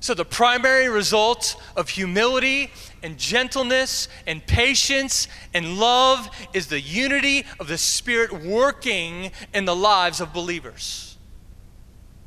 So, 0.03 0.15
the 0.15 0.25
primary 0.25 0.89
result 0.89 1.55
of 1.77 1.89
humility 1.89 2.73
and 3.05 3.17
gentleness 3.17 4.09
and 4.27 4.45
patience 4.45 5.29
and 5.55 5.79
love 5.79 6.29
is 6.53 6.67
the 6.67 6.81
unity 6.81 7.45
of 7.61 7.69
the 7.69 7.79
Spirit 7.79 8.33
working 8.33 9.31
in 9.55 9.65
the 9.65 9.77
lives 9.77 10.21
of 10.21 10.33
believers. 10.33 11.17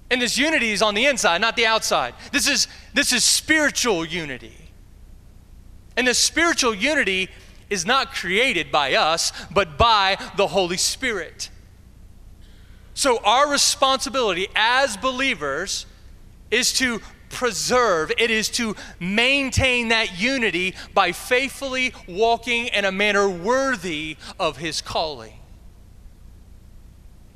And 0.10 0.22
this 0.22 0.38
unity 0.38 0.72
is 0.72 0.82
on 0.82 0.96
the 0.96 1.06
inside, 1.06 1.42
not 1.42 1.58
the 1.58 1.66
outside. 1.66 2.14
This 2.32 2.48
is, 2.48 2.70
this 2.94 3.12
is 3.12 3.26
spiritual 3.26 4.06
unity. 4.06 4.56
And 5.98 6.08
this 6.08 6.18
spiritual 6.18 6.74
unity 6.74 7.28
is 7.70 7.86
not 7.86 8.14
created 8.14 8.72
by 8.72 8.94
us, 8.94 9.34
but 9.52 9.78
by 9.78 10.18
the 10.38 10.48
Holy 10.48 10.78
Spirit. 10.78 11.50
So, 12.94 13.20
our 13.26 13.52
responsibility 13.52 14.48
as 14.56 14.96
believers 14.96 15.88
is 16.52 16.72
to 16.74 17.02
preserve, 17.30 18.12
it 18.18 18.32
is 18.32 18.50
to 18.50 18.76
maintain 19.00 19.90
that 19.90 20.20
unity 20.20 20.76
by 20.94 21.12
faithfully 21.12 21.94
walking 22.08 22.68
in 22.68 22.86
a 22.86 22.92
manner 22.92 23.30
worthy 23.30 24.18
of 24.40 24.58
His 24.58 24.82
calling. 24.82 25.34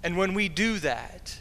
And 0.03 0.17
when 0.17 0.33
we 0.33 0.49
do 0.49 0.79
that, 0.79 1.39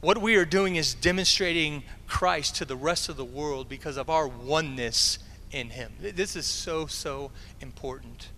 what 0.00 0.18
we 0.18 0.36
are 0.36 0.46
doing 0.46 0.76
is 0.76 0.94
demonstrating 0.94 1.82
Christ 2.06 2.56
to 2.56 2.64
the 2.64 2.76
rest 2.76 3.08
of 3.08 3.16
the 3.16 3.24
world 3.24 3.68
because 3.68 3.96
of 3.96 4.08
our 4.08 4.26
oneness 4.26 5.18
in 5.50 5.70
Him. 5.70 5.92
This 6.00 6.36
is 6.36 6.46
so, 6.46 6.86
so 6.86 7.30
important 7.60 8.30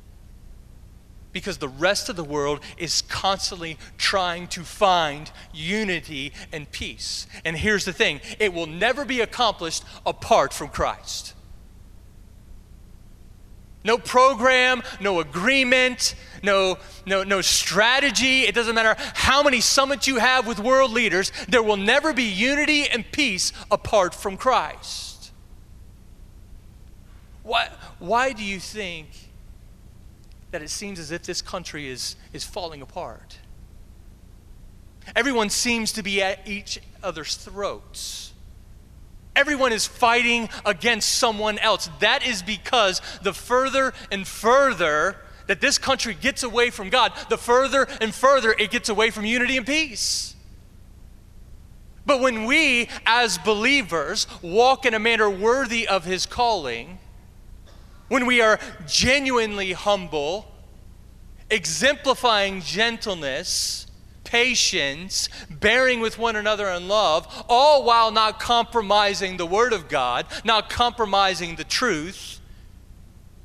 because 1.32 1.58
the 1.58 1.68
rest 1.68 2.08
of 2.08 2.16
the 2.16 2.24
world 2.24 2.60
is 2.76 3.02
constantly 3.02 3.78
trying 3.98 4.46
to 4.48 4.62
find 4.62 5.30
unity 5.52 6.32
and 6.52 6.70
peace. 6.70 7.26
And 7.44 7.56
here's 7.56 7.84
the 7.84 7.92
thing 7.92 8.20
it 8.38 8.52
will 8.52 8.66
never 8.66 9.04
be 9.04 9.20
accomplished 9.20 9.84
apart 10.06 10.52
from 10.52 10.68
Christ. 10.68 11.34
No 13.84 13.98
program, 13.98 14.82
no 15.00 15.18
agreement, 15.20 16.14
no, 16.42 16.78
no, 17.04 17.24
no 17.24 17.40
strategy. 17.40 18.42
It 18.42 18.54
doesn't 18.54 18.74
matter 18.74 18.94
how 19.14 19.42
many 19.42 19.60
summits 19.60 20.06
you 20.06 20.18
have 20.18 20.46
with 20.46 20.60
world 20.60 20.92
leaders, 20.92 21.32
there 21.48 21.62
will 21.62 21.76
never 21.76 22.12
be 22.12 22.24
unity 22.24 22.88
and 22.88 23.10
peace 23.10 23.52
apart 23.70 24.14
from 24.14 24.36
Christ. 24.36 25.32
Why, 27.42 27.70
why 27.98 28.32
do 28.32 28.44
you 28.44 28.60
think 28.60 29.08
that 30.52 30.62
it 30.62 30.70
seems 30.70 30.98
as 30.98 31.10
if 31.10 31.24
this 31.24 31.42
country 31.42 31.90
is, 31.90 32.16
is 32.32 32.44
falling 32.44 32.80
apart? 32.80 33.38
Everyone 35.16 35.50
seems 35.50 35.92
to 35.92 36.02
be 36.02 36.22
at 36.22 36.46
each 36.46 36.78
other's 37.02 37.34
throats. 37.34 38.32
Everyone 39.34 39.72
is 39.72 39.86
fighting 39.86 40.48
against 40.64 41.16
someone 41.16 41.58
else. 41.58 41.88
That 42.00 42.24
is 42.26 42.42
because 42.42 43.00
the 43.22 43.32
further 43.32 43.94
and 44.10 44.26
further 44.26 45.16
that 45.46 45.60
this 45.60 45.78
country 45.78 46.14
gets 46.14 46.42
away 46.42 46.70
from 46.70 46.90
God, 46.90 47.12
the 47.28 47.38
further 47.38 47.88
and 48.00 48.14
further 48.14 48.54
it 48.56 48.70
gets 48.70 48.88
away 48.88 49.10
from 49.10 49.24
unity 49.24 49.56
and 49.56 49.66
peace. 49.66 50.36
But 52.04 52.20
when 52.20 52.44
we, 52.44 52.88
as 53.06 53.38
believers, 53.38 54.26
walk 54.42 54.84
in 54.86 54.94
a 54.94 54.98
manner 54.98 55.30
worthy 55.30 55.88
of 55.88 56.04
His 56.04 56.26
calling, 56.26 56.98
when 58.12 58.26
we 58.26 58.42
are 58.42 58.60
genuinely 58.86 59.72
humble, 59.72 60.46
exemplifying 61.48 62.60
gentleness, 62.60 63.86
patience, 64.22 65.30
bearing 65.48 65.98
with 65.98 66.18
one 66.18 66.36
another 66.36 66.68
in 66.68 66.88
love, 66.88 67.26
all 67.48 67.84
while 67.84 68.10
not 68.10 68.38
compromising 68.38 69.38
the 69.38 69.46
Word 69.46 69.72
of 69.72 69.88
God, 69.88 70.26
not 70.44 70.68
compromising 70.68 71.56
the 71.56 71.64
truth, 71.64 72.38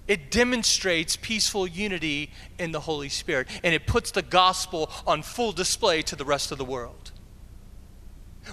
it 0.05 0.29
demonstrates 0.29 1.15
peaceful 1.15 1.65
unity 1.65 2.29
in 2.59 2.73
the 2.73 2.81
Holy 2.81 3.07
Spirit 3.07 3.47
and 3.63 3.73
it 3.73 3.87
puts 3.87 4.11
the 4.11 4.21
gospel 4.21 4.91
on 5.05 5.21
full 5.21 5.53
display 5.53 6.01
to 6.01 6.17
the 6.17 6.25
rest 6.25 6.51
of 6.51 6.57
the 6.57 6.65
world. 6.65 7.13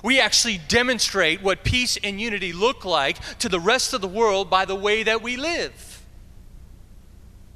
We 0.05 0.21
actually 0.21 0.61
demonstrate 0.69 1.43
what 1.43 1.65
peace 1.65 1.99
and 2.05 2.21
unity 2.21 2.53
look 2.53 2.85
like 2.85 3.19
to 3.41 3.49
the 3.49 3.59
rest 3.59 3.93
of 3.95 4.01
the 4.01 4.07
world 4.07 4.49
by 4.49 4.65
the 4.65 4.77
way 4.77 5.03
that 5.03 5.21
we 5.21 5.37
live. 5.37 5.94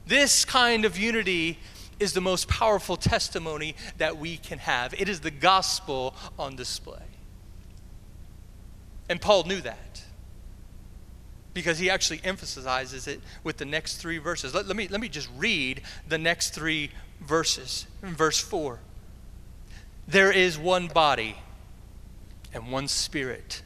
This 0.09 0.47
kind 0.47 0.87
of 0.87 0.99
unity 0.99 1.59
is 2.01 2.15
the 2.15 2.23
most 2.23 2.49
powerful 2.49 2.97
testimony 2.97 3.77
that 3.99 4.17
we 4.17 4.39
can 4.39 4.59
have. 4.59 4.95
It 4.95 5.07
is 5.07 5.21
the 5.21 5.31
gospel 5.31 6.15
on 6.39 6.57
display. 6.57 7.03
And 9.11 9.21
Paul 9.21 9.45
knew 9.45 9.61
that 9.61 10.03
because 11.53 11.79
he 11.79 11.91
actually 11.91 12.23
emphasizes 12.25 13.07
it 13.07 13.21
with 13.45 13.59
the 13.59 13.67
next 13.67 13.97
three 13.97 14.17
verses. 14.17 14.55
Let, 14.55 14.67
let, 14.67 14.77
me, 14.77 14.89
let 14.89 15.01
me 15.01 15.11
just 15.11 15.29
read 15.37 15.83
the 16.09 16.17
next 16.19 16.55
three 16.55 16.91
verses. 17.21 17.87
In 18.03 18.15
verse 18.15 18.39
4 18.39 18.79
There 20.07 20.33
is 20.33 20.57
one 20.57 20.89
body 20.89 21.37
and 22.55 22.73
one 22.73 22.89
spirit, 22.89 23.61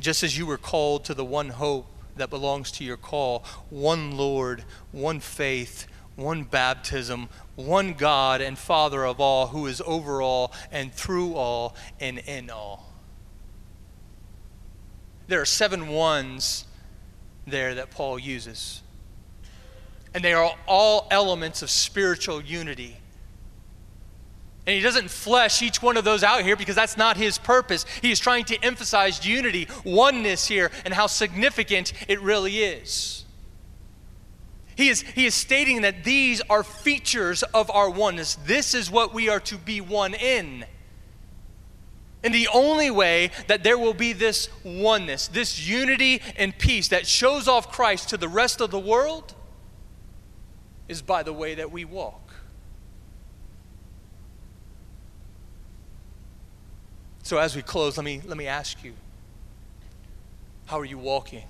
just 0.00 0.24
as 0.24 0.36
you 0.36 0.46
were 0.46 0.58
called 0.58 1.04
to 1.04 1.14
the 1.14 1.24
one 1.24 1.50
hope 1.50 1.86
that 2.16 2.30
belongs 2.30 2.70
to 2.72 2.84
your 2.84 2.96
call, 2.96 3.44
one 3.70 4.16
Lord, 4.16 4.64
one 4.92 5.20
faith 5.20 5.86
one 6.16 6.44
baptism, 6.44 7.28
one 7.56 7.94
God 7.94 8.40
and 8.40 8.58
Father 8.58 9.04
of 9.04 9.20
all, 9.20 9.48
who 9.48 9.66
is 9.66 9.82
over 9.84 10.22
all 10.22 10.52
and 10.70 10.92
through 10.92 11.34
all 11.34 11.74
and 12.00 12.18
in 12.18 12.50
all. 12.50 12.92
There 15.26 15.40
are 15.40 15.46
seven 15.46 15.88
ones 15.88 16.66
there 17.46 17.74
that 17.74 17.90
Paul 17.90 18.18
uses. 18.18 18.82
And 20.12 20.22
they 20.22 20.32
are 20.32 20.54
all 20.66 21.08
elements 21.10 21.62
of 21.62 21.70
spiritual 21.70 22.40
unity. 22.40 22.98
And 24.66 24.74
he 24.74 24.80
doesn't 24.80 25.10
flesh 25.10 25.60
each 25.60 25.82
one 25.82 25.96
of 25.96 26.04
those 26.04 26.22
out 26.22 26.42
here 26.42 26.56
because 26.56 26.74
that's 26.74 26.96
not 26.96 27.16
his 27.16 27.36
purpose. 27.36 27.84
He 28.00 28.10
is 28.10 28.18
trying 28.18 28.46
to 28.46 28.64
emphasize 28.64 29.26
unity, 29.26 29.68
oneness 29.84 30.46
here, 30.46 30.70
and 30.84 30.94
how 30.94 31.06
significant 31.06 31.92
it 32.08 32.20
really 32.22 32.58
is. 32.58 33.24
He 34.76 34.88
is, 34.88 35.02
he 35.02 35.26
is 35.26 35.34
stating 35.34 35.82
that 35.82 36.02
these 36.02 36.40
are 36.48 36.64
features 36.64 37.42
of 37.42 37.70
our 37.70 37.90
oneness. 37.90 38.36
This 38.46 38.74
is 38.74 38.90
what 38.90 39.14
we 39.14 39.28
are 39.28 39.40
to 39.40 39.56
be 39.56 39.80
one 39.80 40.14
in. 40.14 40.64
And 42.24 42.32
the 42.32 42.48
only 42.52 42.90
way 42.90 43.30
that 43.48 43.62
there 43.62 43.76
will 43.76 43.92
be 43.92 44.14
this 44.14 44.48
oneness, 44.64 45.28
this 45.28 45.68
unity 45.68 46.22
and 46.36 46.56
peace 46.56 46.88
that 46.88 47.06
shows 47.06 47.46
off 47.46 47.70
Christ 47.70 48.08
to 48.08 48.16
the 48.16 48.28
rest 48.28 48.62
of 48.62 48.70
the 48.70 48.78
world 48.78 49.34
is 50.88 51.02
by 51.02 51.22
the 51.22 51.34
way 51.34 51.54
that 51.56 51.70
we 51.70 51.84
walk. 51.84 52.23
So 57.24 57.38
as 57.38 57.56
we 57.56 57.62
close, 57.62 57.96
let 57.96 58.04
me, 58.04 58.20
let 58.26 58.36
me 58.36 58.46
ask 58.46 58.84
you 58.84 58.92
how 60.66 60.78
are 60.78 60.84
you 60.84 60.98
walking? 60.98 61.44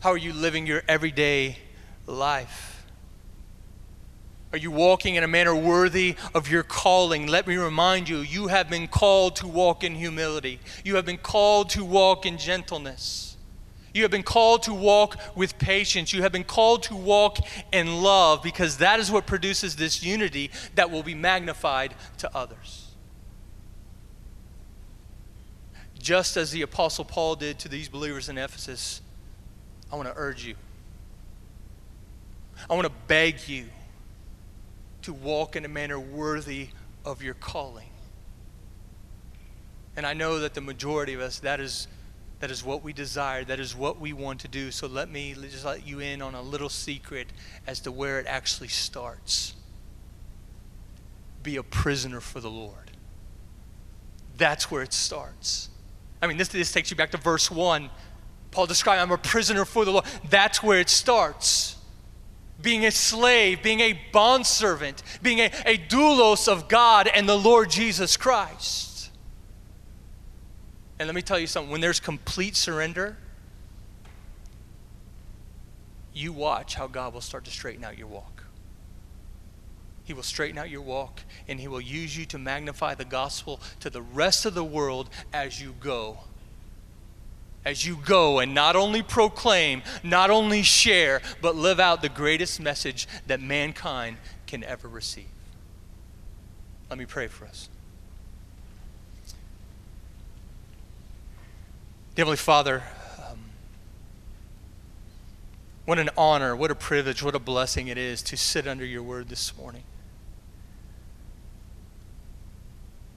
How 0.00 0.10
are 0.10 0.18
you 0.18 0.34
living 0.34 0.66
your 0.66 0.82
everyday 0.86 1.58
life? 2.06 2.84
Are 4.52 4.58
you 4.58 4.70
walking 4.70 5.14
in 5.14 5.24
a 5.24 5.28
manner 5.28 5.54
worthy 5.54 6.16
of 6.34 6.50
your 6.50 6.62
calling? 6.62 7.26
Let 7.26 7.46
me 7.46 7.56
remind 7.56 8.10
you, 8.10 8.18
you 8.18 8.48
have 8.48 8.68
been 8.68 8.88
called 8.88 9.36
to 9.36 9.48
walk 9.48 9.84
in 9.84 9.94
humility. 9.94 10.60
You 10.84 10.96
have 10.96 11.06
been 11.06 11.18
called 11.18 11.70
to 11.70 11.84
walk 11.86 12.26
in 12.26 12.36
gentleness. 12.36 13.36
You 13.94 14.02
have 14.02 14.10
been 14.10 14.22
called 14.22 14.64
to 14.64 14.74
walk 14.74 15.18
with 15.34 15.58
patience. 15.58 16.12
You 16.12 16.22
have 16.22 16.32
been 16.32 16.44
called 16.44 16.82
to 16.84 16.94
walk 16.94 17.38
in 17.72 18.02
love 18.02 18.42
because 18.42 18.76
that 18.78 19.00
is 19.00 19.10
what 19.10 19.26
produces 19.26 19.76
this 19.76 20.02
unity 20.02 20.50
that 20.74 20.90
will 20.90 21.02
be 21.02 21.14
magnified 21.14 21.94
to 22.18 22.36
others. 22.36 22.87
Just 25.98 26.36
as 26.36 26.52
the 26.52 26.62
Apostle 26.62 27.04
Paul 27.04 27.34
did 27.34 27.58
to 27.60 27.68
these 27.68 27.88
believers 27.88 28.28
in 28.28 28.38
Ephesus, 28.38 29.00
I 29.92 29.96
want 29.96 30.08
to 30.08 30.14
urge 30.16 30.44
you. 30.44 30.54
I 32.68 32.74
want 32.74 32.86
to 32.86 32.92
beg 33.06 33.48
you 33.48 33.66
to 35.02 35.12
walk 35.12 35.56
in 35.56 35.64
a 35.64 35.68
manner 35.68 35.98
worthy 35.98 36.68
of 37.04 37.22
your 37.22 37.34
calling. 37.34 37.90
And 39.96 40.06
I 40.06 40.14
know 40.14 40.40
that 40.40 40.54
the 40.54 40.60
majority 40.60 41.14
of 41.14 41.20
us, 41.20 41.40
that 41.40 41.60
is, 41.60 41.88
that 42.40 42.50
is 42.50 42.62
what 42.62 42.84
we 42.84 42.92
desire, 42.92 43.44
that 43.44 43.58
is 43.58 43.74
what 43.74 43.98
we 43.98 44.12
want 44.12 44.40
to 44.40 44.48
do. 44.48 44.70
So 44.70 44.86
let 44.86 45.10
me 45.10 45.34
just 45.34 45.64
let 45.64 45.86
you 45.86 46.00
in 46.00 46.22
on 46.22 46.34
a 46.34 46.42
little 46.42 46.68
secret 46.68 47.28
as 47.66 47.80
to 47.80 47.92
where 47.92 48.20
it 48.20 48.26
actually 48.28 48.68
starts. 48.68 49.54
Be 51.42 51.56
a 51.56 51.62
prisoner 51.62 52.20
for 52.20 52.40
the 52.40 52.50
Lord. 52.50 52.92
That's 54.36 54.70
where 54.70 54.82
it 54.82 54.92
starts. 54.92 55.68
I 56.20 56.26
mean, 56.26 56.36
this, 56.36 56.48
this 56.48 56.72
takes 56.72 56.90
you 56.90 56.96
back 56.96 57.12
to 57.12 57.16
verse 57.16 57.50
1 57.50 57.90
Paul 58.50 58.66
described, 58.66 59.00
I'm 59.00 59.10
a 59.10 59.18
prisoner 59.18 59.64
for 59.64 59.84
the 59.84 59.92
Lord. 59.92 60.04
That's 60.28 60.62
where 60.62 60.80
it 60.80 60.88
starts. 60.88 61.76
Being 62.60 62.86
a 62.86 62.90
slave, 62.90 63.62
being 63.62 63.80
a 63.80 63.98
bondservant, 64.12 65.02
being 65.22 65.38
a, 65.38 65.50
a 65.64 65.78
doulos 65.78 66.48
of 66.48 66.68
God 66.68 67.08
and 67.08 67.28
the 67.28 67.38
Lord 67.38 67.70
Jesus 67.70 68.16
Christ. 68.16 69.10
And 70.98 71.06
let 71.06 71.14
me 71.14 71.22
tell 71.22 71.38
you 71.38 71.46
something 71.46 71.70
when 71.70 71.80
there's 71.80 72.00
complete 72.00 72.56
surrender, 72.56 73.16
you 76.12 76.32
watch 76.32 76.74
how 76.74 76.88
God 76.88 77.14
will 77.14 77.20
start 77.20 77.44
to 77.44 77.50
straighten 77.50 77.84
out 77.84 77.96
your 77.96 78.08
walk. 78.08 78.37
He 80.08 80.14
will 80.14 80.22
straighten 80.22 80.56
out 80.56 80.70
your 80.70 80.80
walk 80.80 81.20
and 81.46 81.60
He 81.60 81.68
will 81.68 81.82
use 81.82 82.16
you 82.16 82.24
to 82.26 82.38
magnify 82.38 82.94
the 82.94 83.04
gospel 83.04 83.60
to 83.80 83.90
the 83.90 84.00
rest 84.00 84.46
of 84.46 84.54
the 84.54 84.64
world 84.64 85.10
as 85.34 85.60
you 85.60 85.74
go 85.78 86.20
as 87.64 87.84
you 87.84 87.98
go 88.06 88.38
and 88.38 88.54
not 88.54 88.76
only 88.76 89.02
proclaim, 89.02 89.82
not 90.02 90.30
only 90.30 90.62
share, 90.62 91.20
but 91.42 91.54
live 91.54 91.78
out 91.78 92.00
the 92.00 92.08
greatest 92.08 92.58
message 92.58 93.06
that 93.26 93.42
mankind 93.42 94.16
can 94.46 94.64
ever 94.64 94.88
receive. 94.88 95.28
Let 96.88 96.98
me 96.98 97.04
pray 97.04 97.26
for 97.26 97.44
us. 97.44 97.68
Heavenly 102.16 102.38
Father, 102.38 102.84
um, 103.30 103.38
what 105.84 105.98
an 105.98 106.08
honor, 106.16 106.56
what 106.56 106.70
a 106.70 106.74
privilege, 106.74 107.22
what 107.22 107.34
a 107.34 107.38
blessing 107.38 107.88
it 107.88 107.98
is 107.98 108.22
to 108.22 108.36
sit 108.38 108.66
under 108.66 108.86
your 108.86 109.02
word 109.02 109.28
this 109.28 109.54
morning. 109.58 109.82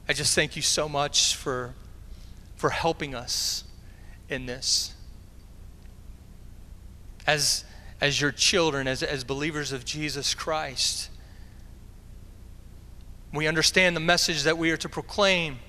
I 0.08 0.14
just 0.14 0.36
thank 0.36 0.56
you 0.56 0.62
so 0.62 0.90
much 0.90 1.36
for, 1.36 1.74
for 2.56 2.70
helping 2.70 3.16
us 3.16 3.64
in 4.30 4.46
this. 4.46 4.94
As, 7.28 7.64
as 8.00 8.20
your 8.20 8.32
children, 8.32 8.88
as, 8.88 9.04
as 9.04 9.24
believers 9.24 9.72
of 9.72 9.86
Jesus 9.86 10.34
Christ, 10.34 11.10
we 13.34 13.48
understand 13.48 13.96
the 13.96 14.02
message 14.02 14.44
that 14.44 14.58
we 14.58 14.72
are 14.72 14.78
to 14.78 14.90
proclaim, 14.90 15.60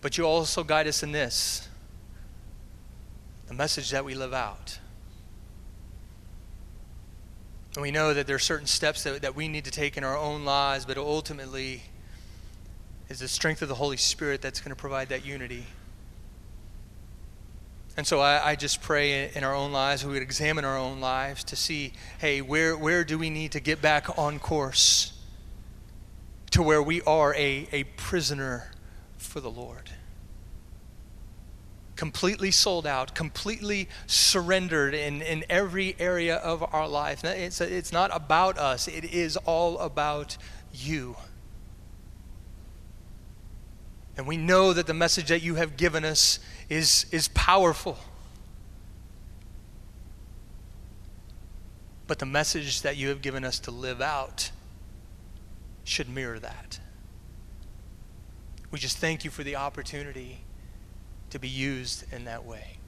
but 0.00 0.16
you 0.16 0.24
also 0.24 0.62
guide 0.62 0.86
us 0.86 1.02
in 1.02 1.12
this 1.12 1.68
the 3.46 3.54
message 3.54 3.90
that 3.90 4.04
we 4.04 4.14
live 4.14 4.32
out. 4.32 4.78
And 7.74 7.82
we 7.82 7.90
know 7.90 8.14
that 8.14 8.26
there 8.26 8.36
are 8.36 8.40
certain 8.40 8.66
steps 8.66 9.02
that, 9.02 9.22
that 9.22 9.34
we 9.34 9.48
need 9.48 9.64
to 9.64 9.70
take 9.70 9.96
in 9.96 10.04
our 10.04 10.16
own 10.16 10.44
lives, 10.44 10.86
but 10.86 10.96
ultimately 10.96 11.82
is 13.08 13.20
the 13.20 13.28
strength 13.28 13.62
of 13.62 13.68
the 13.68 13.74
Holy 13.74 13.96
Spirit 13.96 14.42
that's 14.42 14.60
going 14.60 14.70
to 14.70 14.76
provide 14.76 15.08
that 15.10 15.24
unity. 15.24 15.66
And 17.96 18.06
so 18.06 18.20
I, 18.20 18.50
I, 18.50 18.56
just 18.56 18.82
pray 18.82 19.30
in 19.32 19.44
our 19.44 19.54
own 19.54 19.70
lives, 19.70 20.04
we 20.04 20.14
would 20.14 20.22
examine 20.22 20.64
our 20.64 20.76
own 20.76 21.00
lives 21.00 21.44
to 21.44 21.56
see, 21.56 21.92
hey, 22.18 22.40
where, 22.40 22.76
where 22.76 23.04
do 23.04 23.18
we 23.18 23.30
need 23.30 23.52
to 23.52 23.60
get 23.60 23.80
back 23.80 24.18
on 24.18 24.40
course 24.40 25.12
to 26.50 26.62
where 26.62 26.82
we 26.82 27.02
are 27.02 27.32
a, 27.34 27.68
a 27.70 27.84
prisoner 27.96 28.72
for 29.16 29.40
the 29.40 29.50
Lord? 29.50 29.90
completely 31.96 32.50
sold 32.50 32.86
out, 32.86 33.14
completely 33.14 33.88
surrendered 34.06 34.94
in, 34.94 35.22
in 35.22 35.44
every 35.48 35.96
area 35.98 36.36
of 36.36 36.62
our 36.74 36.88
life. 36.88 37.24
It's, 37.24 37.60
it's 37.60 37.92
not 37.92 38.10
about 38.12 38.58
us, 38.58 38.88
it 38.88 39.04
is 39.04 39.36
all 39.38 39.78
about 39.78 40.36
you. 40.72 41.16
And 44.16 44.26
we 44.26 44.36
know 44.36 44.72
that 44.72 44.86
the 44.86 44.94
message 44.94 45.28
that 45.28 45.42
you 45.42 45.56
have 45.56 45.76
given 45.76 46.04
us 46.04 46.38
is, 46.68 47.06
is 47.10 47.28
powerful. 47.28 47.98
But 52.06 52.18
the 52.18 52.26
message 52.26 52.82
that 52.82 52.96
you 52.96 53.08
have 53.08 53.22
given 53.22 53.44
us 53.44 53.58
to 53.60 53.70
live 53.70 54.00
out 54.00 54.50
should 55.84 56.08
mirror 56.08 56.38
that. 56.38 56.78
We 58.70 58.78
just 58.78 58.98
thank 58.98 59.24
you 59.24 59.30
for 59.30 59.42
the 59.42 59.56
opportunity 59.56 60.40
to 61.30 61.38
be 61.38 61.48
used 61.48 62.04
in 62.12 62.24
that 62.24 62.44
way. 62.44 62.78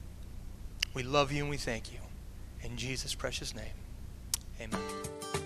We 0.94 1.02
love 1.02 1.32
you 1.32 1.42
and 1.42 1.50
we 1.50 1.56
thank 1.56 1.92
you. 1.92 1.98
In 2.62 2.76
Jesus' 2.76 3.14
precious 3.14 3.54
name, 3.54 3.64
amen. 4.60 5.45